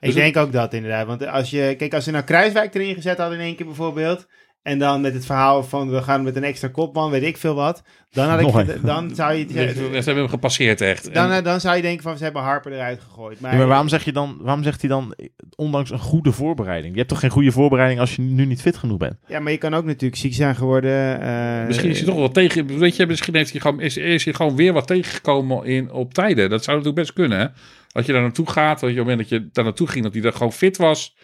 [0.00, 1.06] ik dus denk ook dat inderdaad.
[1.06, 4.26] Want als je, kijk, als ze nou Kruiswijk erin gezet hadden in één keer bijvoorbeeld.
[4.66, 7.54] En dan met het verhaal van we gaan met een extra kopman, weet ik veel
[7.54, 7.82] wat.
[8.10, 9.46] Dan, had ik, dan zou je...
[9.48, 11.14] Ze hebben hem gepasseerd echt.
[11.14, 13.40] Dan, En- eh, dan zou je denken van ze hebben Harper eruit gegooid.
[13.40, 15.14] Maar, Ja, maar waarom, zeg je dan, waarom zegt hij dan,
[15.56, 16.92] ondanks een goede voorbereiding?
[16.92, 19.14] Je hebt toch geen goede voorbereiding als je nu niet fit genoeg bent?
[19.26, 21.20] Ja, maar je kan ook natuurlijk ziek zijn geworden.
[21.20, 22.78] eh, Misschien is hij toch wel tegen.
[22.78, 26.14] Weet je, misschien heeft hij gewoon, is, is hij gewoon weer wat tegengekomen in, op
[26.14, 26.50] tijden.
[26.50, 27.38] Dat zou natuurlijk best kunnen.
[27.38, 27.46] Hè?
[27.92, 30.04] Dat je daar naartoe gaat, dat je op het moment dat je daar naartoe ging,
[30.04, 31.16] dat hij daar gewoon fit was.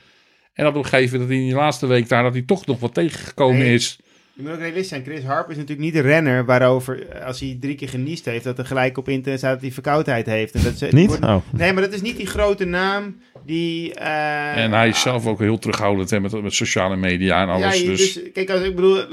[0.55, 2.43] En dat op een gegeven moment, dat hij in die laatste week daar, dat hij
[2.43, 3.75] toch nog wat tegengekomen Nee.
[3.75, 3.99] is.
[4.35, 5.03] Je moet ook realistisch zijn.
[5.05, 8.45] Chris Harper is natuurlijk niet de renner waarover, eh, als hij drie keer geniest heeft,
[8.45, 10.55] dat er gelijk op internet staat dat hij verkoudheid heeft.
[10.55, 11.07] En dat ze, Niet?
[11.07, 11.37] wordt- Oh.
[11.51, 13.95] Nee, maar dat is niet die grote naam die...
[13.95, 17.75] eh, En hij is zelf ook heel terughoudend hè, met, met sociale media en alles.
[17.75, 19.05] Ja, je- dus, dus, kijk, als ik bedoel,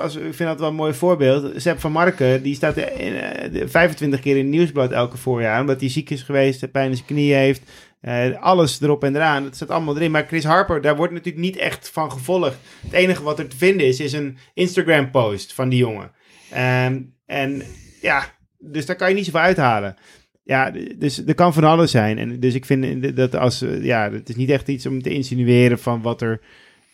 [0.00, 1.52] als, ik vind dat wel een mooi voorbeeld.
[1.62, 5.60] Sepp van Marken, die staat in, eh, de 25 keer in het nieuwsblad elke voorjaar,
[5.60, 7.62] omdat hij ziek is geweest, pijn in zijn knieën heeft.
[8.00, 10.10] Eh, alles erop en eraan, dat staat allemaal erin.
[10.10, 12.56] Maar Chris Harper, daar wordt natuurlijk niet echt van gevolgd.
[12.82, 16.10] Het enige wat er te vinden is, is een Instagram-post van die jongen.
[16.50, 17.62] Ehm, en
[18.00, 19.96] ja, dus daar kan je niet zoveel uithalen.
[20.44, 22.18] Ja, dus er kan van alles zijn.
[22.18, 25.10] En dus ik vind dat als, eh, ja, het is niet echt iets om te
[25.10, 26.40] insinueren van wat er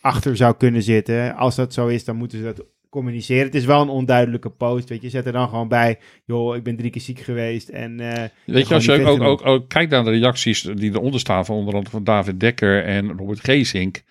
[0.01, 1.35] achter zou kunnen zitten.
[1.35, 3.45] Als dat zo is, dan moeten ze dat communiceren.
[3.45, 5.09] Het is wel een onduidelijke post, weet je.
[5.09, 7.99] Zet er dan gewoon bij, joh, ik ben drie keer ziek geweest en...
[7.99, 11.19] eh, Weet je, als je ook, ook, ook, ook kijkt naar de reacties die eronder
[11.19, 14.03] staan, van onder andere van David Dekker en Robert Geesink,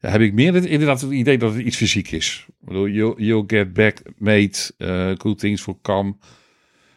[0.00, 2.44] ja, heb ik meer het, inderdaad het idee dat het iets fysiek is.
[2.48, 6.14] Ik bedoel, you'll, you'll get back, mate, uh, good things will come.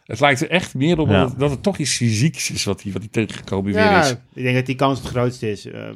[0.04, 1.20] Het lijkt er echt meer op Ja.
[1.20, 4.02] dat, het, dat het toch iets fysieks is wat hij wat die tegengekomen weer ja,
[4.04, 4.10] is.
[4.10, 5.66] ik denk dat die kans het grootste is.
[5.66, 5.88] Eh,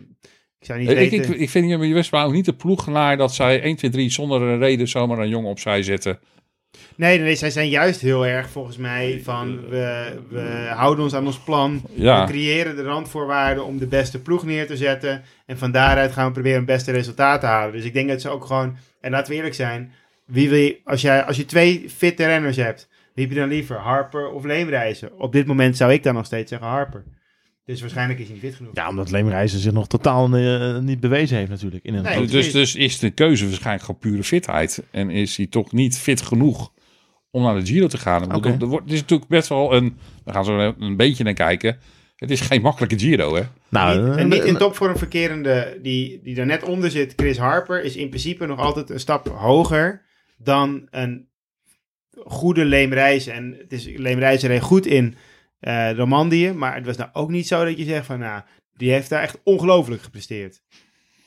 [0.60, 1.40] ik zou niet Ik, ik, weten...
[1.40, 4.88] ik vind Westma ook niet de ploegenaar dat zij 1, 2, 3 zonder een reden
[4.88, 6.18] zomaar een jongen opzij zetten.
[6.94, 11.26] Nee, nee, zij zijn juist heel erg volgens mij van we, we houden ons aan
[11.26, 11.82] ons plan.
[11.94, 12.26] Ja.
[12.26, 15.22] We creëren de randvoorwaarden om de beste ploeg neer te zetten.
[15.46, 17.72] En van daaruit gaan we proberen het beste resultaat te halen.
[17.72, 19.92] Dus ik denk dat ze ook gewoon, en laten we eerlijk zijn,
[20.24, 23.48] wie wil je, als, jij, als je twee fitte renners hebt, wie heb je dan
[23.48, 25.18] liever, Harper of Leemreizen?
[25.18, 27.04] Op dit moment zou ik dan nog steeds zeggen Harper.
[27.68, 28.74] Dus waarschijnlijk is hij niet fit genoeg.
[28.74, 31.84] Ja, omdat Leemreizen zich nog totaal eh, niet bewezen heeft natuurlijk.
[31.84, 32.26] In een Nee.
[32.26, 34.82] Dus, dus is de keuze waarschijnlijk gewoon pure fitheid.
[34.90, 36.72] En is hij toch niet fit genoeg
[37.30, 38.28] om naar de Giro te gaan.
[38.28, 39.96] Bedoel, er wordt- Het is natuurlijk best wel een...
[40.24, 41.78] We gaan zo een beetje naar kijken.
[42.16, 43.42] Het is geen makkelijke Giro, hè?
[43.68, 47.12] nou, niet, eh, en niet in eh, topvorm verkerende, die, die daar net onder zit,
[47.16, 50.02] Chris Harper, is in principe nog altijd een stap hoger
[50.38, 51.28] dan een
[52.24, 53.32] goede Leemreizen.
[53.32, 55.14] En het is, Leemreizen reed goed in
[55.60, 58.42] eh Romandie, maar het was nou ook niet zo dat je zegt van, nou,
[58.72, 60.62] die heeft daar echt ongelooflijk gepresteerd.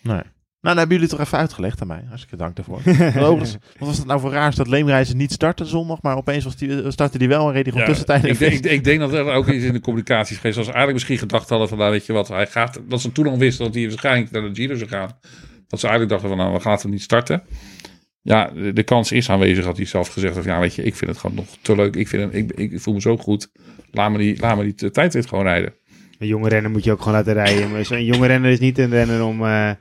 [0.02, 0.22] Nee.
[0.62, 2.04] Nou, dan hebben jullie het toch even uitgelegd aan mij.
[2.08, 2.78] Hartstikke dank daarvoor.
[3.28, 6.56] Overigens, wat was het nou voor raars dat Leemreizen niet startte zondag, maar opeens was
[6.56, 8.32] die, eh, startte die wel en reed hij gewoon tussentijdig.
[8.32, 10.58] ik, denk, ik, ik denk dat er ook iets in de communicatie is geweest.
[10.58, 13.12] Als ze eigenlijk misschien gedacht hadden van, nou weet je wat, hij gaat, dat ze
[13.12, 15.18] toen al wisten dat hij waarschijnlijk naar de Giro zou gaan.
[15.68, 17.44] Dat ze eigenlijk dachten van, nou, we gaan hem niet starten.
[18.22, 20.38] Ja, de, de kans is aanwezig, had hij zelf gezegd.
[20.38, 21.96] Of ja, weet je, ik vind het gewoon nog te leuk.
[21.96, 23.52] Ik, vind hem, ik, ik voel me zo goed.
[23.92, 25.74] Laat me die, laat me die tijdrit gewoon rijden.
[26.20, 27.72] Een jonge renner moet je ook gewoon laten rijden.
[27.72, 29.72] Maar een jonge renner is niet een renner om, eh,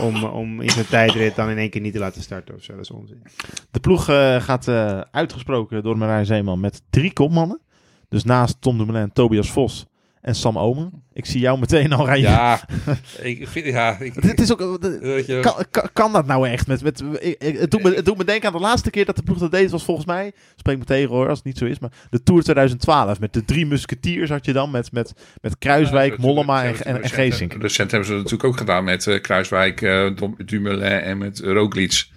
[0.00, 2.72] om, om in zijn tijdrit dan in één keer niet te laten starten of zo.
[2.72, 3.22] Dat is onzin.
[3.70, 7.60] De ploeg eh, gaat eh, uitgesproken door Marijn Zeeman met drie kopmannen.
[8.08, 9.86] Dus naast Tom Dumoulin, Tobias Vos
[10.22, 11.02] en Sam Omen.
[11.12, 12.30] Ik zie jou meteen al rijden.
[12.30, 12.60] Ja,
[13.22, 16.66] ik vind, ja, ik, Het is ook, je, kan, kan, kan dat nou echt?
[16.66, 19.04] Met, met, ik- ik- het, doet me, het doet me denken aan de laatste keer
[19.04, 19.70] dat de ploeg dat deed.
[19.70, 22.42] was volgens mij, spreek me tegen hoor als het niet zo is, maar de Tour
[22.42, 23.20] 2012.
[23.20, 24.70] Met de drie musketiers had je dan.
[24.70, 27.52] Met, met, met Kruiswijk, Mollema en, en, en Geesink.
[27.52, 29.80] Recent hebben ze natuurlijk ook gedaan met eh, Kruiswijk,
[30.46, 32.08] Dumoulin en met Roglic.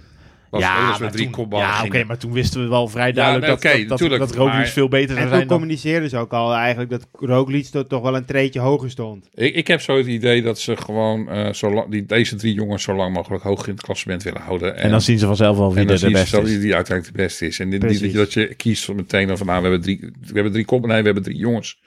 [0.56, 3.46] Was ja, maar met drie kopballen ja, oké, maar toen wisten we wel vrij duidelijk
[3.46, 5.58] nee, dat, dat, dat, tuurlijk, dat Roglic maar- veel beter zou En toen zijn dan...
[5.58, 9.30] communiceerden ze ook al eigenlijk dat Roglic toch, toch wel een treetje hoger stond.
[9.34, 12.84] Ik, ik heb zo het idee dat ze gewoon eh, zolang, die, deze drie jongens
[12.84, 14.78] zo lang mogelijk hoog in het klassement willen houden.
[14.78, 16.50] En dan zien ze vanzelf wel wie en dan de zien ze beste is.
[16.50, 17.60] wie die uiteindelijk de beste is.
[17.60, 20.00] En dit, niet dat je, dat je kiest van meteen van nou, we hebben drie,
[20.22, 21.80] we hebben drie koppen, nee, we hebben drie jongens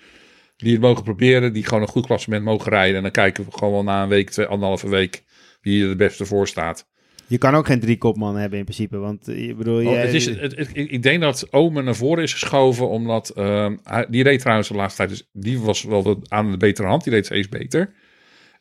[0.58, 2.96] die het mogen proberen, die gewoon een goed klassement mogen rijden.
[2.96, 5.24] En dan kijken we gewoon wel na een week, twee, anderhalve week,
[5.60, 6.86] wie er de beste voor staat.
[7.28, 8.96] Je kan ook geen drie kopman hebben in principe.
[8.98, 11.84] Want eh, je bedoel, Oh, jij- het is, het, het- ik ik denk dat Omen
[11.84, 15.60] naar voren is geschoven, omdat ehm, hij- die reed trouwens de laatste tijd, dus die
[15.60, 17.92] was wel de- aan de betere hand, die reed steeds beter.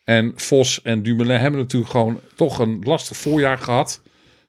[0.04, 4.02] En Vos en Dumoulin hebben natuurlijk gewoon toch een lastig voorjaar gehad,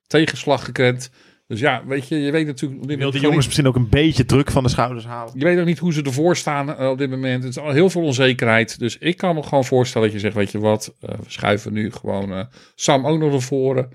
[0.06, 1.10] tegenslag gekend.
[1.46, 3.76] Dus ja, weet je, je weet natuurlijk op dit Wil gewoon jongens niet- misschien ook
[3.76, 5.32] een beetje druk van de schouders halen?
[5.38, 7.42] je weet ook niet hoe ze ervoor staan eh, op dit moment.
[7.44, 8.78] Het is al heel veel onzekerheid.
[8.78, 11.72] Dus ik kan me gewoon voorstellen dat je zegt, weet je wat, eh, we schuiven
[11.72, 12.44] nu gewoon eh,
[12.74, 13.88] Sam ook nog naar voren.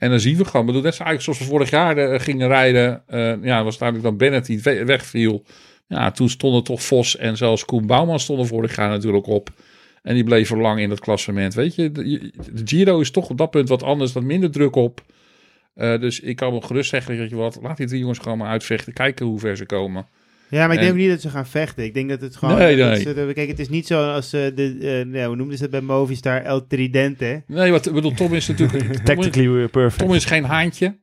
[0.00, 2.48] En dan zien we gewoon, bedoel, net zo eigenlijk zoals we vorig jaar eh, gingen
[2.48, 3.02] rijden.
[3.06, 5.44] eh, ja, was het eigenlijk dan Bennett die we- wegviel.
[5.86, 9.50] Ja, toen stonden toch Vos en zelfs Koen Bouwman stonden vorig jaar natuurlijk op.
[10.02, 11.54] En die bleven lang in het klassement.
[11.54, 12.32] Weet je, de,
[12.64, 15.02] Giro is toch op dat punt wat anders, wat minder druk op.
[15.74, 18.38] Eh, dus ik kan wel gerust zeggen, weet je wat, laat die drie jongens gewoon
[18.38, 18.92] maar uitvechten.
[18.92, 20.06] Kijken hoe ver ze komen.
[20.50, 21.84] Ja, maar ik En- denk niet dat ze gaan vechten.
[21.84, 22.58] Ik denk dat het gewoon...
[22.58, 23.00] Nee, dat nee.
[23.00, 24.76] ze- kijk, het is niet zo als eh, de...
[24.80, 26.42] eh, nee, hoe noemden ze het bij Movistar?
[26.42, 27.42] El Tridente.
[27.46, 28.82] Nee, wat ik bedoel, Tom is natuurlijk...
[28.84, 29.98] Tom is, Tactically perfect.
[29.98, 30.98] Tom is geen haantje.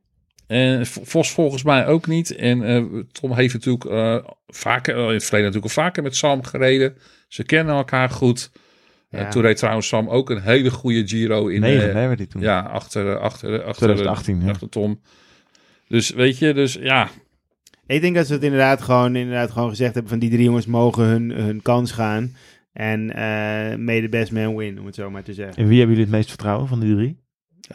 [0.48, 2.36] En Vos volgens mij ook niet.
[2.36, 4.18] En eh, Tom heeft natuurlijk eh,
[4.48, 6.98] vaker, eh, in het verleden natuurlijk al vaker met Sam gereden.
[7.28, 8.52] Ze kennen elkaar goed.
[9.10, 9.30] Ja.
[9.30, 11.62] Toen reed trouwens Sam ook een hele goede Giro in...
[11.62, 12.42] Negen, eh, hè, werd die toen.
[12.42, 14.50] Ja, achter, achter, achter, 2018, ja.
[14.50, 15.02] achter Tom.
[15.88, 17.10] Dus weet je, dus ja,
[17.88, 20.66] Ik denk dat ze het inderdaad gewoon, inderdaad gewoon gezegd hebben van die drie jongens
[20.66, 22.36] mogen hun, hun kans gaan.
[22.74, 25.56] En eh may the best man win, om het zo maar te zeggen.
[25.56, 27.26] En wie hebben jullie het meest vertrouwen van die drie?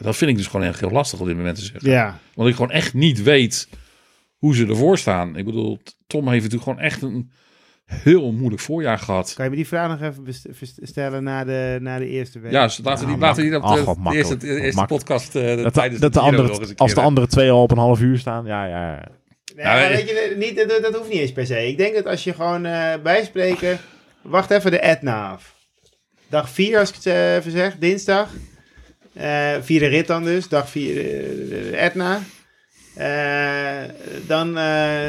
[0.01, 1.89] dat vind ik dus gewoon echt heel lastig op dit moment te zeggen.
[1.89, 3.69] Ja, Want ik gewoon echt niet weet
[4.37, 5.35] hoe ze ervoor staan.
[5.37, 7.31] Ik bedoel, Tom heeft natuurlijk gewoon echt een
[7.85, 9.33] heel moeilijk voorjaar gehad.
[9.33, 12.51] kan je me die vraag nog even stellen na de, na de eerste week?
[12.51, 14.17] Ja, dus laten we Ja, die, laten we die op mak- de, ach, wat de
[14.17, 16.93] eerste, de eerste podcast uh, Dat, tijdens dat de Giro andere, nog eens een als
[16.93, 18.91] de andere twee al op een half uur staan, ja, ja.
[18.91, 19.07] ja.
[19.55, 21.67] Nee, maar weet je, niet, dat, dat hoeft niet eens per se.
[21.67, 23.79] Ik denk dat als je gewoon eh bijspreken...
[24.21, 25.55] Wacht even de Etna af.
[26.29, 28.29] Dag 4, als ik het eh, even zeg, dinsdag.
[29.13, 32.19] Eh vierde rit dan dus, dag 4 de Etna.
[32.95, 33.81] Eh,
[34.27, 35.07] dan eh,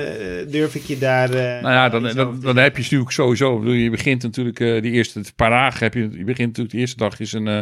[0.49, 1.31] durf ik je daar...
[1.31, 3.59] eh, Nou ja, dan, dan, dan heb je natuurlijk sowieso.
[3.59, 5.79] bedoel, Je begint natuurlijk eh, die eerste paar dagen.
[5.83, 7.49] Heb je, je begint natuurlijk de eerste dag is een.
[7.49, 7.61] eh,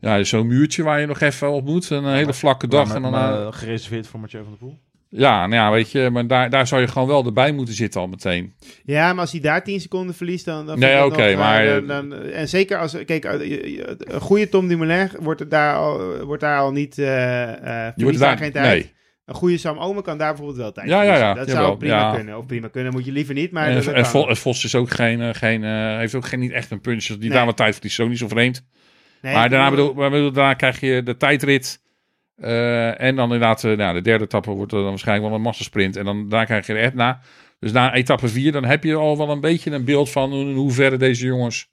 [0.00, 1.90] ja, zo'n muurtje waar je nog even op moet.
[1.90, 2.86] Een hele vlakke dag.
[2.86, 4.78] Maar- en dan, maar, eh, eh, gereserveerd voor Mathieu van der Poel.
[5.12, 6.10] Ja, nou ja, weet je.
[6.10, 8.54] Maar daar, daar zou je gewoon wel erbij moeten zitten al meteen.
[8.84, 10.66] Ja, maar als hij daar 10 seconden verliest, dan.
[10.66, 12.96] dan Nee, oké, eh, maar- Dan, dan- en zeker als.
[13.04, 16.98] Kijk, eh, een goede Tom Dumoulin wordt, daar al, wordt daar al niet.
[16.98, 18.66] eh Je wordt daar geen tijd.
[18.66, 18.92] nee.
[19.24, 21.76] Een goede Sam Omen kan daar bijvoorbeeld wel tijd Ja, ja, ja, Dat jawel, zou
[21.78, 22.14] prima ja.
[22.14, 22.38] kunnen.
[22.38, 23.50] Of prima kunnen, moet je liever niet.
[23.50, 24.10] Maar en dat, dat en kan.
[24.10, 25.62] Vo- en Vos is ook geen, geen,
[25.98, 27.04] heeft ook geen, niet echt een punch.
[27.06, 27.28] Die Nee.
[27.30, 28.64] daar wat tijd verliest, is ook niet zo vreemd.
[29.22, 31.80] Nee, maar daarna, bedoel- bedoel, daarna krijg je de tijdrit.
[32.40, 35.42] Eh, en dan inderdaad, eh, nou, de derde etappe wordt er dan waarschijnlijk wel een
[35.44, 35.96] massasprint.
[35.96, 37.20] En dan daar krijg je de Etna.
[37.58, 40.54] Dus na etappe 4, dan heb je al wel een beetje een beeld van in
[40.54, 41.68] hoeverre deze jongens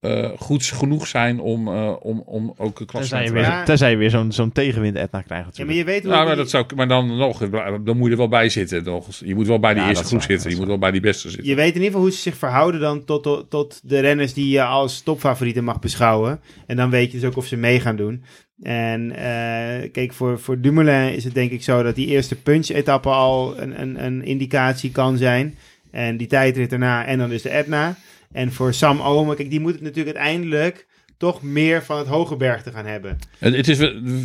[0.00, 3.38] eh, goed genoeg zijn om, eh, om, om ook een je te.
[3.38, 3.64] Ja.
[3.64, 6.12] tenzij je weer zo'n zo'n tegenwind Etna krijgt Ja, maar je weet hoe.
[6.12, 7.38] Ja, maar, die- dat zou, maar dan nog,
[7.82, 8.84] dan moet je er wel bij zitten.
[8.84, 9.06] Nog.
[9.24, 10.50] Je moet wel bij die Ja, eerste groep zitten.
[10.50, 11.48] Je moet wel bij die beste zitten.
[11.48, 14.34] Je weet in ieder geval hoe ze zich verhouden dan tot, tot, tot de renners
[14.34, 16.40] die je als topfavorieten mag beschouwen.
[16.66, 18.24] En dan weet je dus ook of ze mee gaan doen.
[18.62, 23.08] En eh, kijk, voor, voor Dumoulin is het denk ik zo dat die eerste punch-etappe
[23.08, 25.54] al een, een, een indicatie kan zijn.
[25.90, 27.96] En die tijdrit daarna en dan dus de Etna.
[28.32, 30.86] En voor Sam Omen, kijk, die moet het natuurlijk uiteindelijk
[31.16, 33.18] toch meer van het hoge berg te gaan hebben.
[33.38, 33.78] Het, het is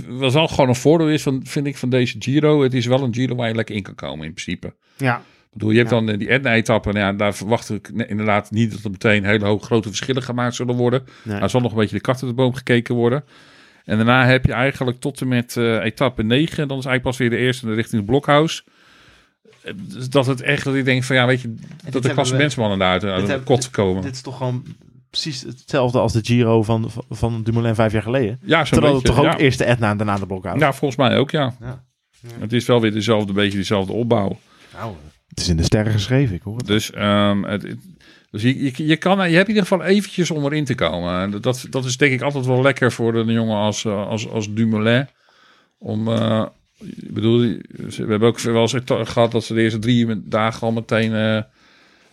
[0.07, 2.63] wat wel gewoon een voordeel is, van, vind ik, van deze Giro.
[2.63, 4.73] Het is wel een Giro waar je lekker in kan komen in principe.
[4.97, 5.23] Ja, Ik
[5.53, 5.95] bedoel, je hebt Ja.
[5.95, 6.91] dan eh, die Etna-etappe.
[6.91, 10.55] Nou ja, daar verwacht ik inderdaad niet dat er meteen hele hoge grote verschillen gemaakt
[10.55, 11.03] zullen worden.
[11.23, 11.39] nee.
[11.39, 13.23] Er zal nog een beetje de kat uit de boom gekeken worden.
[13.86, 16.67] En daarna heb je eigenlijk tot en met eh, etappe 9.
[16.67, 18.63] Dan is eigenlijk pas weer de eerste richting het blokhuis.
[19.75, 21.55] Dus Dat het echt, dat ik denk van ja, weet je,
[21.89, 24.01] dat de klassementsmannen daar uit, uit de kot komen.
[24.01, 24.65] Dit is toch gewoon
[25.09, 28.39] precies hetzelfde als de Giro van, van, van Dumoulin vijf jaar geleden.
[28.43, 29.43] ja, Terwijl het beetje, toch ook ja.
[29.43, 30.59] eerst de Etna en daarna de Blokhout.
[30.59, 31.53] Ja, volgens mij ook, ja.
[31.59, 31.83] Ja.
[32.39, 34.39] Het is wel weer dezelfde, beetje dezelfde opbouw.
[34.73, 34.93] Nou,
[35.27, 36.65] het is in de sterren geschreven, ik hoor het.
[36.67, 37.77] Dus, ehm, het, het-
[38.36, 41.19] dus je, je, je, kan, je hebt in ieder geval eventjes om erin te komen.
[41.21, 44.29] En Dat, dat is denk ik altijd wel lekker voor een jongen als, eh, als,
[44.29, 45.07] als Dumoulin.
[45.77, 46.45] Om, eh,
[46.79, 50.73] ik bedoel, we hebben ook wel eens gehad dat ze de eerste drie dagen al
[50.73, 51.43] meteen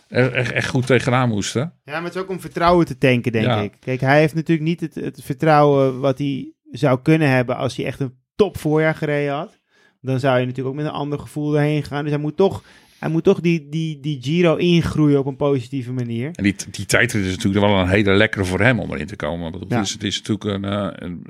[0.07, 1.73] echt, echt goed tegenaan moesten.
[1.85, 3.61] Ja, maar het is ook om vertrouwen te tanken, denk Ja.
[3.61, 3.73] ik.
[3.79, 7.85] Kijk, hij heeft natuurlijk niet het, het vertrouwen wat hij zou kunnen hebben als hij
[7.85, 9.59] echt een top voorjaar gereden had.
[10.01, 12.03] Dan zou je natuurlijk ook met een ander gevoel erheen gaan.
[12.03, 12.63] Dus hij moet toch,
[13.03, 16.29] hij moet toch die, die, die Giro ingroeien op een positieve manier.
[16.33, 19.15] En die, die tijdrit is natuurlijk wel een hele lekkere voor hem om erin te
[19.15, 19.51] komen.
[19.51, 19.77] Want Ja.
[19.77, 21.25] het, is, het is natuurlijk een, eh, een,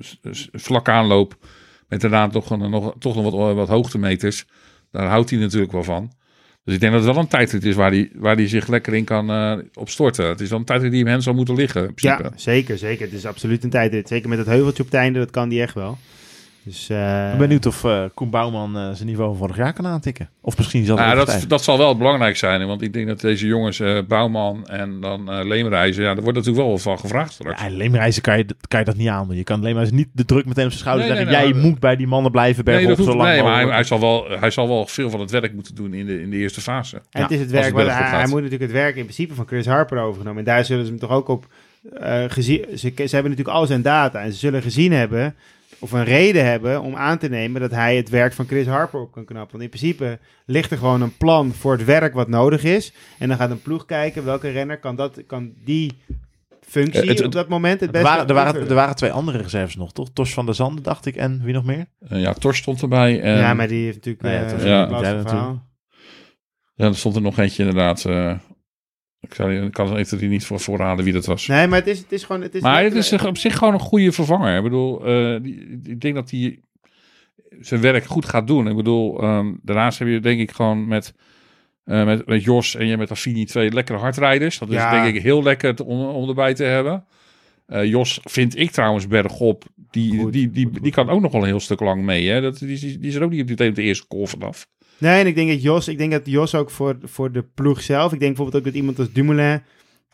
[0.51, 1.37] vlakke aanloop
[1.87, 4.45] met daarna toch, een, nog, toch nog wat, wat hoogtemeters.
[4.91, 6.11] Daar houdt hij natuurlijk wel van.
[6.63, 8.93] Dus ik denk dat het wel een tijdrit is waar hij, waar hij zich lekker
[8.93, 10.27] in kan opstorten.
[10.27, 11.83] Het is wel een tijdrit die hem zou moeten liggen.
[11.83, 11.91] In.
[11.95, 13.05] Ja, zeker, zeker.
[13.05, 14.07] Het is absoluut een tijdrit.
[14.07, 15.97] Zeker met het heuveltje op het einde, dat kan die echt wel.
[16.65, 19.73] Dus, eh, Ik ben benieuwd of eh, Koen Bouwman eh, zijn niveau van vorig jaar
[19.73, 20.29] kan aantikken.
[20.41, 21.49] Of misschien zelfs Nou, dat, overstijgen.
[21.49, 22.67] dat zal wel belangrijk zijn.
[22.67, 26.37] Want ik denk dat deze jongens, eh, Bouwman en dan eh Leemreizen, ja, daar wordt
[26.37, 27.61] natuurlijk wel wat van gevraagd straks.
[27.61, 29.35] Ja, Leemreizen kan je, kan je dat niet aandoen.
[29.35, 31.33] Je kan Leemreizen niet de druk meteen op zijn schouder Nee, zeggen.
[31.35, 33.83] nee, jij moet bij die mannen blijven bergop nee, dat zo lang nee maar hij,
[33.83, 36.37] zal wel, hij zal wel veel van het werk moeten doen in de, in de
[36.37, 37.01] eerste fase.
[37.11, 39.33] En het is het werk, het waar hij, hij moet natuurlijk het werk in principe
[39.33, 40.39] van Chris Harper overgenomen.
[40.39, 41.47] En daar zullen ze hem toch ook op
[41.99, 42.65] eh, gezien.
[42.69, 44.19] Ze, ze hebben natuurlijk al zijn data.
[44.21, 45.35] En ze zullen gezien hebben,
[45.79, 48.99] of een reden hebben om aan te nemen dat hij het werk van Chris Harper
[49.01, 49.51] op kan knappen.
[49.51, 52.93] Want in principe ligt er gewoon een plan voor het werk wat nodig is.
[53.19, 55.91] En dan gaat een ploeg kijken welke renner kan, dat, kan die
[56.61, 59.11] functie Eh, het- op dat moment het Er beste waren, er, waren, er waren twee
[59.11, 60.09] andere reserves nog, toch?
[60.13, 61.15] Tos van der Zande, dacht ik.
[61.15, 61.85] En wie nog meer?
[62.07, 63.21] Eh, ja, Tors stond erbij.
[63.21, 65.13] En, ja, maar die heeft natuurlijk Nee, eh, ja, verhaal.
[65.23, 65.59] natuurlijk.
[66.75, 68.05] ja, er stond er nog eentje inderdaad.
[68.05, 68.33] eh,
[69.27, 71.47] ik, zou, kan even niet voor voorraden wie dat was.
[71.47, 72.41] Nee, maar het is, het is gewoon...
[72.41, 74.57] Het is maar het is op zich gewoon een goede vervanger.
[74.57, 76.59] Ik bedoel, eh, die, ik denk dat hij
[77.59, 78.67] zijn werk goed gaat doen.
[78.67, 81.13] Ik bedoel, ehm, daarnaast heb je denk ik gewoon met,
[81.83, 84.59] eh, met, met Jos en je met Affini twee lekkere hardrijders.
[84.59, 85.03] Dat is Ja.
[85.03, 87.05] denk ik heel lekker te- om, om erbij te hebben.
[87.65, 89.63] Eh, Jos vind ik trouwens bergop.
[89.91, 90.83] Die, Goed, die, die, goed, goed.
[90.83, 92.27] die kan ook nog wel een heel stuk lang mee.
[92.29, 92.41] Hè?
[92.41, 94.67] Dat, die, die, die is er ook niet op de eerste call vanaf.
[95.03, 97.81] Nee, en ik denk dat Jos, ik denk dat Jos ook voor, voor de ploeg
[97.81, 99.61] zelf, ik denk bijvoorbeeld ook dat iemand als Dumoulin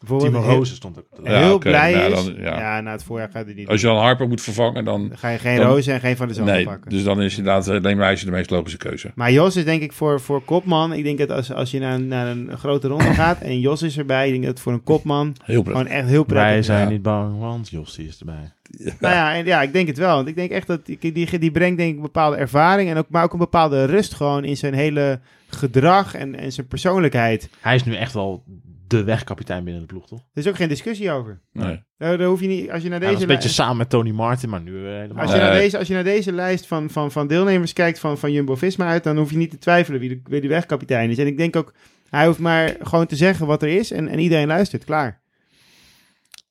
[0.08, 1.06] Timo heel, Rozen stond ook.
[1.18, 2.24] op de Ja, heel oké, blij nou, is.
[2.26, 2.60] dan- ja.
[2.60, 2.82] ja.
[2.82, 3.68] na het voorjaar gaat hij niet.
[3.68, 5.08] Als je dan Harper moet vervangen, dan...
[5.08, 6.92] Dan ga je geen dan- Rozen en geen Van de Zanden Nee, pakken.
[6.92, 9.12] dus dan is inderdaad uh, Leemreizen de meest logische keuze.
[9.16, 10.94] Maar Jos is denk ik voor, voor kopman.
[10.94, 13.98] Ik denk dat als, als je naar, naar een grote ronde gaat en Jos is
[13.98, 15.84] erbij, ik denk dat het voor een kopman Heel prettig.
[15.84, 16.66] gewoon echt heel prettig Wij is.
[16.66, 16.90] zijn ja.
[16.90, 18.52] niet bang, want Jossie is erbij.
[19.00, 20.16] Nou ja, en ja, ik denk het wel.
[20.16, 22.98] Want ik denk echt dat die, die, die brengt denk ik een bepaalde ervaring en
[22.98, 27.50] ook, maar ook een bepaalde rust gewoon in zijn hele gedrag en, en zijn persoonlijkheid.
[27.60, 28.44] Hij is nu echt wel
[28.90, 30.20] de wegkapitein binnen de ploeg, toch?
[30.20, 31.42] Er is ook geen discussie over.
[31.52, 31.84] Nee.
[31.98, 34.50] Daar, daar hoef je niet, als je naar deze een beetje samen met Tony Martin,
[34.50, 35.24] maar nu eh, helemaal.
[35.24, 38.18] Als je, naar deze, als je naar deze lijst van, van, van deelnemers kijkt van,
[38.18, 41.18] van Jumbo-Visma uit, dan hoef je niet te twijfelen wie de, wie de wegkapitein is.
[41.18, 41.74] En ik denk ook,
[42.10, 44.86] hij hoeft maar gewoon te zeggen wat er is en, en iedereen luistert.
[44.86, 45.22] Klaar.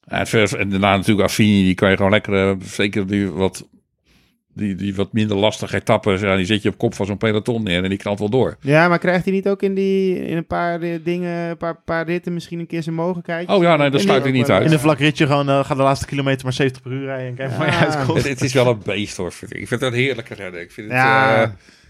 [0.05, 3.69] Ja, en daarna natuurlijk Affini, die kan je gewoon lekker, eh, zeker die wat,
[4.59, 7.63] die, die wat minder lastige etappes, ja, die zet je op kop van zo'n peloton
[7.63, 8.57] neer en die knalt wel door.
[8.61, 11.81] Ja, maar krijgt hij niet ook in, die, in een paar eh, dingen, een paar,
[11.85, 13.49] paar ritten misschien een keer zijn mogelijkheid?
[13.49, 14.67] Oh ja, nee, dat sluit ik niet uit.
[14.67, 17.27] In een vlak ritje gewoon, eh ga de laatste kilometer maar 70 per uur rijden
[17.29, 17.87] en kijk maar waar je Ja.
[17.97, 18.19] uitkomt.
[18.19, 19.33] Het, het is wel een beest hoor.
[19.33, 19.61] vind ik.
[19.61, 20.61] Ik vind het een heerlijke renner.
[20.61, 21.43] Ik vind het, Ja.
[21.43, 21.49] eh,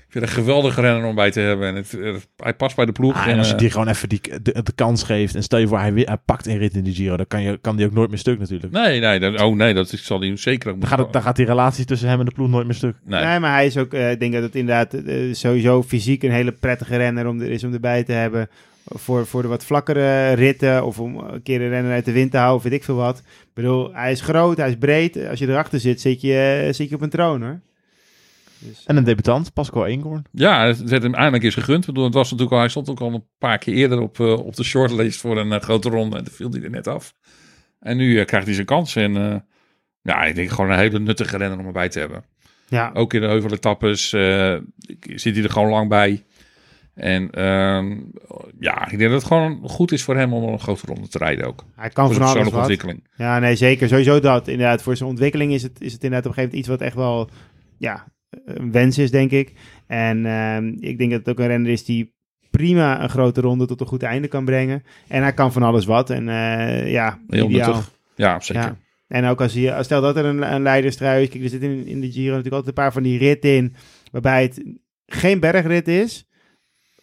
[0.09, 1.69] vind het een geweldige renner om bij te hebben.
[1.69, 1.99] En het,
[2.37, 3.15] hij past bij de ploeg.
[3.15, 5.59] Ah, en, als je eh, die gewoon even die, de, de kans geeft en stel
[5.59, 7.93] je voor hij, pakt een rit in de Giro, dan kan, je, kan die ook
[7.93, 8.73] nooit meer stuk natuurlijk.
[8.73, 11.23] nee, nee, dat, oh nee, dat is- zal hij zeker ook Dan gaat, het, dan
[11.23, 12.95] gaat die relatie tussen hem en de ploeg nooit meer stuk.
[13.05, 13.25] Nee.
[13.25, 16.31] Nee, maar hij is ook, eh, ik denk dat het inderdaad eh, sowieso fysiek een
[16.31, 18.49] hele prettige renner om, er is om erbij te hebben.
[18.95, 22.31] Voor, voor de wat vlakkere ritten of om een keer een renner uit de wind
[22.31, 23.19] te houden, weet ik veel wat.
[23.19, 25.29] Ik bedoel, hij is groot, hij is breed.
[25.29, 27.61] Als je erachter zit, zit je, zit je op een troon hoor.
[28.59, 30.25] Dus, En een debutant, Pascal Eenkorn.
[30.33, 31.81] Ja, het werd hem eindelijk eens gegund.
[31.81, 34.21] Ik bedoel, het was natuurlijk al, hij stond ook al een paar keer eerder op,
[34.21, 36.17] eh, op de shortlist voor een eh, grote ronde.
[36.17, 37.15] En toen viel hij er net af.
[37.81, 38.97] En nu eh, krijgt hij zijn kans.
[38.97, 39.37] En eh,
[40.03, 42.25] ja, ik denk gewoon een hele nuttige renner om erbij te hebben.
[42.69, 44.57] ja, Ook in de heuveletappes eh
[45.15, 46.25] zit hij er gewoon lang bij.
[46.95, 47.97] En ehm,
[48.61, 51.19] ja, ik denk dat het gewoon goed is voor hem om een grote ronde te
[51.19, 51.65] rijden ook.
[51.77, 52.55] hij kan Voor van alles wat.
[52.55, 53.07] ontwikkeling.
[53.17, 53.89] Ja, nee, zeker.
[53.89, 54.49] Sowieso dat.
[54.49, 56.81] Inderdaad, voor zijn ontwikkeling is het, is het inderdaad op een gegeven moment iets wat
[56.81, 57.31] echt wel,
[57.79, 58.07] ja,
[58.45, 59.53] een wens is, denk ik.
[59.87, 62.14] En ehm, ik denk dat het ook een renner is die
[62.51, 64.83] prima een grote ronde tot een goed einde kan brengen.
[65.09, 66.11] En hij kan van alles wat.
[66.11, 67.74] En eh, ja, Heel ideaal.
[67.74, 67.93] nuttig.
[68.14, 68.62] Ja, zeker.
[68.62, 68.76] Ja.
[69.09, 71.29] En ook als je, als stel dat er een, een leiderstrui is.
[71.29, 73.74] Kijk, er zitten in, in de Giro natuurlijk altijd een paar van die ritten in.
[74.11, 74.62] Waarbij het
[75.07, 76.28] geen bergrit is.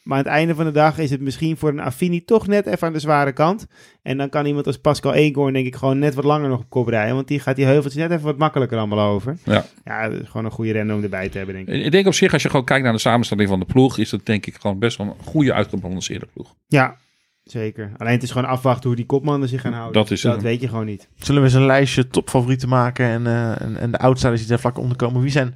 [0.06, 2.66] Maar aan het einde van de dag is het misschien voor een Affini toch net
[2.66, 3.68] even aan de zware kant.
[4.02, 6.70] En dan kan iemand als Pascal Eekhoorn denk ik gewoon net wat langer nog op
[6.70, 7.16] kop rijden.
[7.16, 9.38] Want die gaat die heuveltjes net even wat makkelijker allemaal over.
[9.44, 9.66] Ja.
[9.84, 11.86] Ja, is gewoon een goede renner om erbij te hebben denk ik.
[11.86, 14.10] Ik denk op zich, als je gewoon kijkt naar de samenstelling van de ploeg, is
[14.10, 16.56] dat denk ik gewoon best wel een goede uitgebalanceerde ploeg.
[16.68, 16.98] Ja,
[17.44, 17.92] zeker.
[17.98, 19.94] Alleen het is gewoon afwachten hoe die kopmannen zich gaan houden.
[19.94, 20.22] Dat is.
[20.22, 21.08] Dat weet je gewoon niet.
[21.18, 24.60] Zullen we eens een lijstje topfavorieten maken en, eh, en, en de outsiders die daar
[24.60, 25.22] vlak onder komen?
[25.22, 25.56] Wie zijn,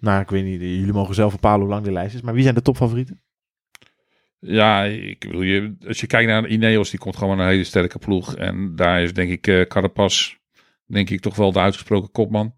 [0.00, 2.42] nou ik weet niet, jullie mogen zelf bepalen hoe lang die lijst is, maar wie
[2.42, 3.20] zijn de topfavorieten?
[4.46, 7.98] Ja, ik wil je, als je kijkt naar Ineos, die komt gewoon een hele sterke
[7.98, 8.36] ploeg.
[8.36, 10.34] En daar is denk ik eh Carapaz,
[10.86, 12.54] denk ik toch wel de uitgesproken kopman.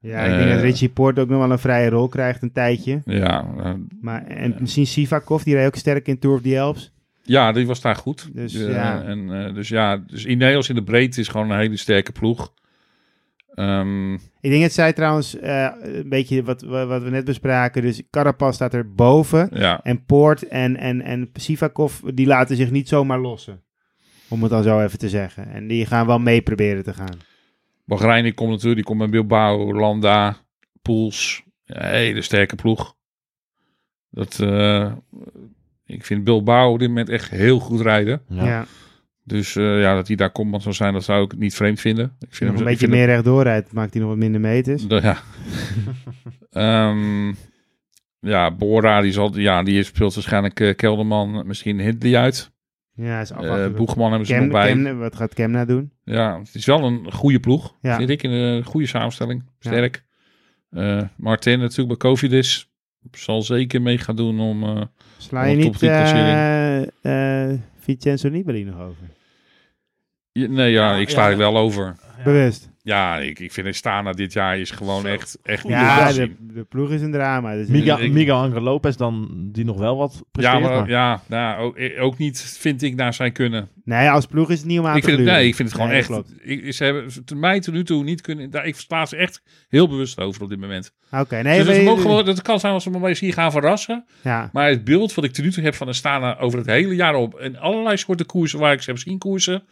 [0.00, 0.54] Ja, ik denk Eh.
[0.54, 3.02] dat Richie Poort ook nog wel een vrije rol krijgt een tijdje.
[3.04, 6.92] Ja, eh, Maar, en misschien Sivakov, die reed ook sterk in Tour of the Alps.
[7.22, 8.28] ja die was daar goed.
[8.34, 9.02] Dus, Eh, ja.
[9.02, 12.52] En, eh, dus ja, dus Ineos in de breedte is gewoon een hele sterke ploeg.
[13.60, 17.82] Ehm, Ik denk dat zij trouwens eh, een beetje wat, wat wat we net bespraken.
[17.82, 19.48] Dus Carapaz staat er boven.
[19.52, 23.62] ja, En Poort en, en, en Sivakov, die laten zich niet zomaar lossen.
[24.28, 25.50] Om het dan zo even te zeggen.
[25.50, 27.18] En die gaan wel mee proberen te gaan.
[27.84, 30.36] Bahrein die komt natuurlijk, die komt met Bilbao, Landa,
[30.82, 31.42] Poels.
[31.64, 32.94] Ja, hele sterke ploeg.
[34.10, 34.92] Dat, eh,
[35.86, 38.22] ik vind Bilbao op dit moment echt heel goed rijden.
[38.28, 38.66] Ja.
[39.24, 42.04] Dus eh, ja, dat hij daar kopman zou zijn, dat zou ik niet vreemd vinden.
[42.04, 44.86] Ik Nog vind een hem, beetje meer rechtdoor rijdt, maakt hij nog wat minder meters.
[44.86, 45.18] hem- ja.
[46.50, 47.32] Ehm,
[48.20, 52.50] ja, Bora, die, zal, ja, die speelt waarschijnlijk eh, Kelderman, misschien Hindley uit.
[52.94, 53.74] Ja, is Eh afwachten.
[53.74, 54.72] Boegman hebben ze Kem, nog bij.
[54.72, 55.92] Kem- wat gaat Kemna doen?
[56.04, 57.74] Ja, het is wel een goede ploeg.
[57.80, 57.96] Ja.
[57.96, 59.42] Vind ik een goede samenstelling.
[59.58, 59.70] Ja.
[59.70, 60.04] Sterk.
[60.70, 62.70] Eh, Martin natuurlijk bij Covidis.
[63.10, 64.90] Zal zeker mee gaan doen om...
[65.20, 66.82] Sla je niet 10 eh
[67.52, 69.02] eh Vincenzo Nibali nog over?
[70.32, 71.96] Je- Nee, ja, ik sla Ja, er wel over.
[72.24, 72.69] Bewust.
[72.82, 76.36] Ja, ik, ik vind Stana dit jaar is gewoon echt, echt niet Ja, de, zien.
[76.40, 77.54] de ploeg is een drama.
[77.54, 80.60] Dus Miguel, ik- Miguel Angel Lopez dan, die nog wel wat Ja, presteert.
[80.62, 83.68] maar, maar- ja nou, ook, ook niet vind ik naar zijn kunnen.
[83.84, 85.40] Nee, als ploeg is het niet om aan Ik te vind het, gluren.
[85.42, 86.08] nee, ik vind het gewoon Nee, echt.
[86.08, 86.48] dat klopt.
[86.48, 88.50] Ik, ze hebben tot mij tot nu toe niet kunnen.
[88.50, 90.92] Daar, ik sta ze echt heel bewust over op dit moment.
[91.10, 91.58] Oké, nee.
[91.58, 93.50] dus maar je- mogen gewoon, dat kan zijn als ze me maar eens hier gaan
[93.52, 94.04] verrassen.
[94.22, 94.50] ja.
[94.52, 96.94] Maar het beeld wat ik tot nu toe heb van de Stana over het hele
[96.94, 97.34] jaar op.
[97.34, 99.62] En allerlei soorten koersen waar ik ze heb zien koersen.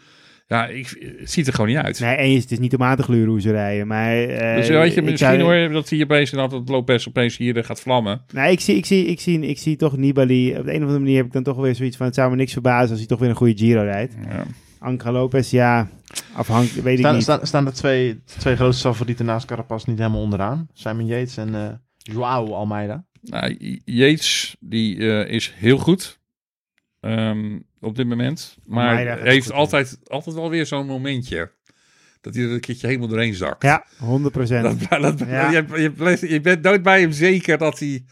[0.48, 2.00] Ja, ik, het ziet er gewoon niet uit.
[2.00, 3.86] Nee, eens, het is niet om aan te gluren hoe ze rijden.
[3.86, 7.06] Maar, eh, dus weet je, ik misschien zou- hoor dat hij opeens dat het Lopez
[7.08, 8.22] opeens hier eh, gaat vlammen.
[8.32, 10.56] Nee, ik zie, ik, zie, ik, zie, ik zie toch Nibali.
[10.58, 12.06] Op de een of andere manier heb ik dan toch weer zoiets van...
[12.06, 14.14] Het zou me niks verbazen als hij toch weer een goede Giro rijdt.
[14.28, 14.44] Ja.
[14.78, 15.88] Angel Lopez, ja,
[16.32, 17.22] afhankelijk, weet ik Staan, niet.
[17.22, 20.68] staan, staan de twee, twee grootste favorieten naast Carapaz niet helemaal onderaan?
[20.72, 23.04] Simon Yates en eh Joao Almeida.
[23.22, 26.18] Nou, Yates die eh, is heel goed
[27.00, 28.56] ehm, op dit moment.
[28.66, 31.50] Maar heeft altijd, altijd wel weer zo'n momentje.
[32.20, 33.62] Dat hij er een keertje helemaal doorheen zakt.
[33.62, 34.80] Ja, 100 procent.
[35.26, 35.50] Ja.
[35.50, 38.04] je, je, je bent nooit bij hem zeker dat hij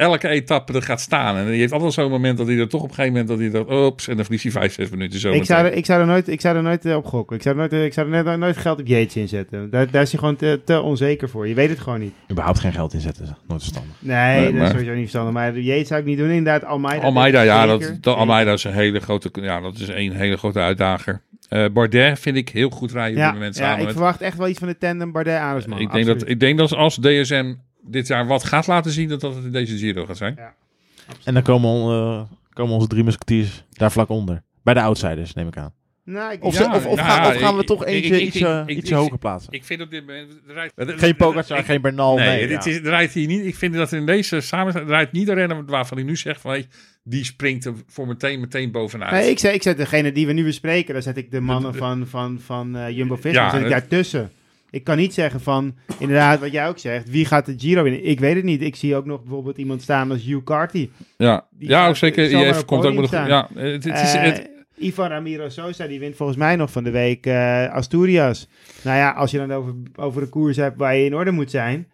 [0.00, 1.36] elke etappe er gaat staan.
[1.36, 3.38] En hij heeft altijd zo'n moment dat hij er toch op een gegeven moment dat
[3.38, 5.30] hij dat ops en dan verliest hij vijf, zes minuten zo.
[5.32, 7.36] Ik zou, er, ik, zou er nooit, ik zou er nooit eh, op gokken.
[7.36, 9.70] Ik zou er nooit, eh, ik zou er net- nooit geld op Yates inzetten.
[9.70, 11.48] Daar, daar is hij gewoon te, te onzeker voor.
[11.48, 12.12] Je weet het gewoon niet.
[12.30, 13.94] Überhaupt geen geld inzetten, nooit verstandig.
[13.98, 15.32] Nee, Nee, dat maar- is sowieso niet verstandig.
[15.32, 16.28] Maar Yates zou ik niet doen.
[16.30, 17.04] Inderdaad, Almeida.
[17.04, 20.58] Almeida, ja, dat, dat, Almeida is een hele grote, ja, dat is een hele grote
[20.58, 21.22] uitdager.
[21.48, 23.92] Eh Bardet vind ik heel goed rijden op Ja, dit moment ja, samen ik met
[23.94, 25.78] verwacht echt wel iets van de tandem Bardet-Arendsman.
[25.80, 29.20] ik, denk dat, ik denk dat als DSM dit jaar wat gaat laten zien, dat
[29.20, 30.38] dat het in deze Giro gaat zijn.
[31.24, 32.22] En dan komen, eh,
[32.52, 34.42] komen onze drie musketiers daar vlak onder.
[34.62, 35.72] Bij de outsiders, neem ik aan.
[36.04, 37.84] Nou, ik, Of, Ja, ze- of, of, nou gaan, ja, of gaan we ik- toch
[37.84, 39.52] eentje ik- ik- ietsje, ik- ietsje ik- hoger plaatsen?
[39.52, 40.40] Ik vind op dit moment...
[40.46, 42.16] rijdt- geen Pogacar, geen Bernal.
[42.16, 42.70] Nee, Nee, dit ja.
[42.70, 43.44] is, rijdt hier niet.
[43.46, 46.40] Ik vind dat in deze samenstelling er rijdt niet de renner waarvan hij nu zegt
[46.40, 46.66] van hey,
[47.04, 49.12] die springt er voor meteen meteen bovenuit.
[49.12, 51.72] nee, ik, zet, ik zet degene die we nu bespreken, daar zet ik de mannen
[51.72, 54.30] de- van, van, van eh, Jumbo-Visma, Ja, zet ik daartussen.
[54.70, 58.04] Ik kan niet zeggen van, inderdaad, wat jij ook zegt, wie gaat de Giro winnen?
[58.04, 58.62] Ik weet het niet.
[58.62, 60.88] Ik zie ook nog bijvoorbeeld iemand staan als Hugh Carty.
[61.16, 62.30] ja, die ja gaat ook zeker.
[62.48, 63.06] IF komt ook nog.
[63.06, 63.28] staan.
[63.28, 64.48] Ja, het, het is, Eh, het,
[64.78, 68.48] Ivan Ramiro Sosa, die wint volgens mij nog van de week eh, Asturias.
[68.82, 71.50] Nou ja, als je dan over, over een koers hebt waar je in orde moet
[71.50, 71.88] zijn,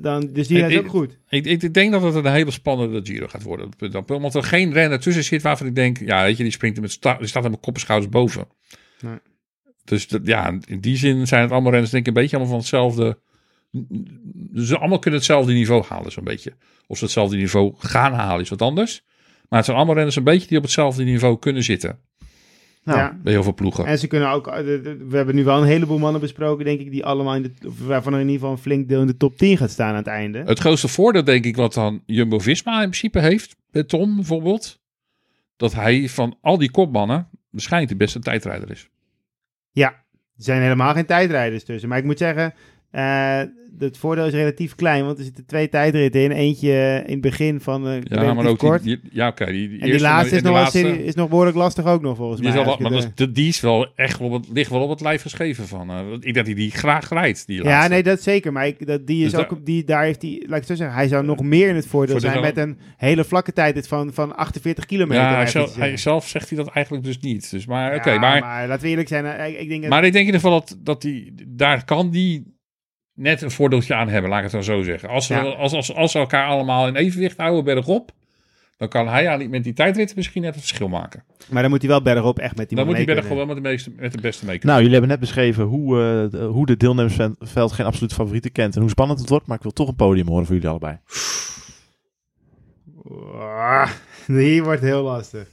[0.00, 1.18] dan, dus die is ik- ook goed.
[1.28, 3.66] ik, ik, ik denk dat het een hele spannende Giro gaat worden.
[3.66, 4.10] op het punt.
[4.10, 6.82] Omdat er geen renner tussen zit waarvan ik denk, ja, weet je, die springt er
[6.82, 8.46] met sta, die staat met kop en schouders boven.
[9.00, 9.14] Nee.
[9.84, 12.54] Dus dat, ja, in die zin zijn het allemaal renners denk ik een beetje allemaal
[12.54, 13.18] van hetzelfde.
[14.54, 16.52] Ze allemaal kunnen hetzelfde niveau halen, zo'n beetje.
[16.86, 19.02] Of ze hetzelfde niveau gaan halen, is wat anders.
[19.48, 21.98] Maar het zijn allemaal renners een beetje die op hetzelfde niveau kunnen zitten.
[22.84, 23.18] Nou, ja.
[23.22, 23.86] Bij heel veel ploegen.
[23.86, 24.64] En ze kunnen ook, eh,
[25.08, 27.86] we hebben nu wel een heleboel mannen besproken, denk ik, die allemaal in de, of
[27.86, 29.94] waarvan er in ieder geval een flink deel in de top 10 gaat staan aan
[29.94, 30.42] het einde.
[30.46, 34.80] Het grootste voordeel, denk ik, wat dan Jumbo-Visma in principe heeft, met Tom bijvoorbeeld,
[35.56, 38.88] dat hij van al die kopmannen waarschijnlijk de beste tijdrijder is.
[39.74, 41.88] Ja, er zijn helemaal geen tijdrijders tussen.
[41.88, 42.54] Maar ik moet zeggen,
[43.78, 46.30] het voordeel is relatief klein, want er zitten twee tijdritten in.
[46.30, 48.82] Eentje in het begin van eh Ja, maar ook kort.
[48.82, 49.44] die, die- ja, oké.
[49.46, 52.40] die, die en die laatste, maar- is, nog serie- is behoorlijk lastig ook nog, volgens
[52.40, 52.64] die is mij.
[52.64, 55.00] als maar de- is- die is wel echt wel op het, ligt wel op het
[55.00, 55.90] lijf geschreven van.
[55.90, 57.92] eh, want ik denk dat hij die graag rijdt, die Ja, laatste.
[57.92, 58.52] nee, dat zeker.
[58.52, 60.74] Maar ik, dat, die is Dus ook op die, daar heeft hij, laat ik zo
[60.74, 63.52] zeggen, hij zou nog meer in het voordeel Voor de zijn met een hele vlakke
[63.52, 65.22] tijd van, van 48 kilometer.
[65.22, 65.96] ja, hij zelf, hij
[66.30, 67.50] zegt hij dat eigenlijk dus niet.
[67.50, 70.04] Dus, maar oké, Ja, maar, laten we eerlijk zijn, eh, ik, ik denk dat- maar
[70.04, 72.52] ik denk in ieder geval dat, dat die, daar kan die
[73.14, 75.08] net een voordeeltje aan hebben, laat ik het dan zo zeggen.
[75.08, 75.40] Als ze, Ja.
[75.42, 78.10] als, als, als ze elkaar allemaal in evenwicht houden bergop,
[78.76, 81.24] dan kan hij aan die- met die tijdrit misschien net het verschil maken.
[81.50, 83.56] maar dan moet hij wel bergop echt met die Dan moet hij bergop wel met
[83.56, 84.76] de, meeste, met de beste mee kunnen.
[84.76, 88.74] Nou, jullie hebben net beschreven hoe, eh, de, hoe de deelnemersveld geen absolute favorieten kent
[88.74, 89.46] en hoe spannend het wordt.
[89.46, 90.98] Maar ik wil toch een podium horen voor jullie allebei.
[93.38, 93.90] Ah,
[94.26, 95.48] Hier wordt heel lastig.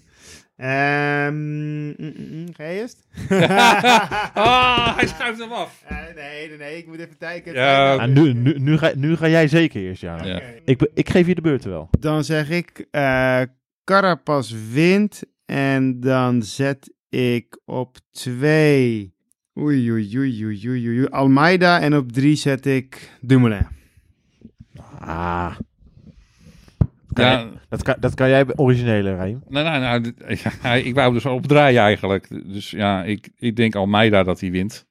[0.62, 3.07] Ehm, mm, mm, mm, ga je eerst?
[4.34, 5.84] ah, hij schuift hem af.
[5.88, 7.53] Eh, nee, nee, nee, ik moet even kijken.
[7.53, 10.41] Ja, Ah, nu, nu, nu, ga, nu ga jij zeker eerst, ja.
[10.66, 11.88] Ik, ik geef je de beurt wel.
[11.99, 13.41] Dan zeg ik eh
[13.84, 19.14] Carapaz wint en dan zet ik op twee
[19.59, 23.68] oei, oei, oei, oei, oei, oei, Almeida en op drie zet ik Dumoulin.
[24.99, 25.55] Ah.
[27.14, 29.43] Kan Ja, jij- dat, kan, dat kan jij originele, Reim.
[29.47, 30.14] nou, nou, nou,
[30.64, 32.28] ja, ik wou dus op draaien eigenlijk.
[32.53, 34.86] Dus ja, ik, ik denk Almeida dat hij wint.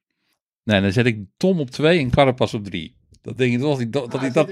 [0.65, 2.97] Nee, dan zet ik Tom op twee en Carapaz op drie.
[3.23, 4.11] Dat denk ik wel dat hij dat...
[4.11, 4.51] dat, hij dat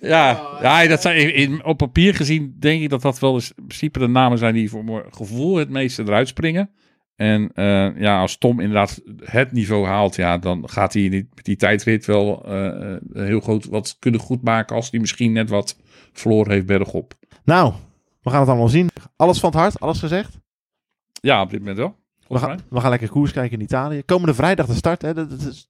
[0.00, 3.52] ja, ja, dat zijn, in, in- op papier gezien denk ik dat dat wel eens
[3.56, 6.70] in principe de namen zijn die voor mijn gevoel het meeste eruit springen.
[7.18, 11.56] En eh, ja, als Tom inderdaad het niveau haalt, ja, dan gaat hij met die
[11.56, 15.76] tijdrit wel eh, eh, heel goed wat kunnen goedmaken als hij misschien net wat
[16.12, 17.14] verloren heeft bergop.
[17.44, 17.72] Nou,
[18.22, 18.88] we gaan het allemaal zien.
[19.16, 20.38] Alles van het hart, alles gezegd?
[21.20, 21.96] Ja, op dit moment wel.
[22.28, 24.02] We gaan, we gaan lekker koers kijken in Italië.
[24.04, 25.02] Komende vrijdag de start.
[25.02, 25.14] Hè?
[25.14, 25.68] Dat, is,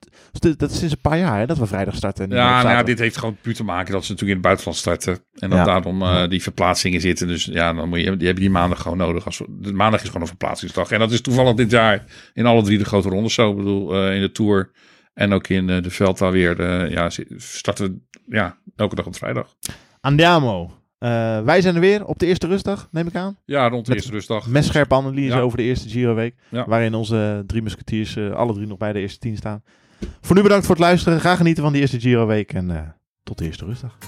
[0.57, 2.31] dat is sinds een paar jaar hè, dat we vrijdag starten.
[2.31, 4.77] Ja, nou ja, dit heeft gewoon puur te maken dat ze natuurlijk in het buitenland
[4.79, 5.19] starten.
[5.39, 5.65] En dat Ja.
[5.65, 7.27] daarom eh, die verplaatsingen zitten.
[7.27, 9.25] Dus ja, dan moet je, die hebben die maandag gewoon nodig.
[9.25, 10.91] Als, de maandag is gewoon een verplaatsingsdag.
[10.91, 12.05] En dat is toevallig dit jaar
[12.35, 13.51] in alle drie de grote rondes zo.
[13.51, 14.71] Ik bedoel, eh, in de Tour
[15.15, 16.61] en ook in eh, de Velta weer.
[16.61, 19.55] eh, ja, starten we ja, elke dag op vrijdag.
[20.01, 20.78] Andiamo.
[20.99, 23.37] Eh, wij zijn er weer op de eerste rustdag, neem ik aan.
[23.45, 24.47] Ja, rond de Met- eerste rustdag.
[24.47, 25.41] Met scherpe analyse Ja.
[25.41, 26.35] over de eerste Giro-week.
[26.49, 26.65] Ja.
[26.67, 29.63] Waarin onze drie musketiers eh, alle drie nog bij de eerste tien staan.
[30.21, 31.21] Voor nu bedankt voor het luisteren.
[31.21, 32.53] Ga genieten van die eerste Giro-week.
[32.53, 32.83] En eh,
[33.23, 33.99] tot de eerste rustdag.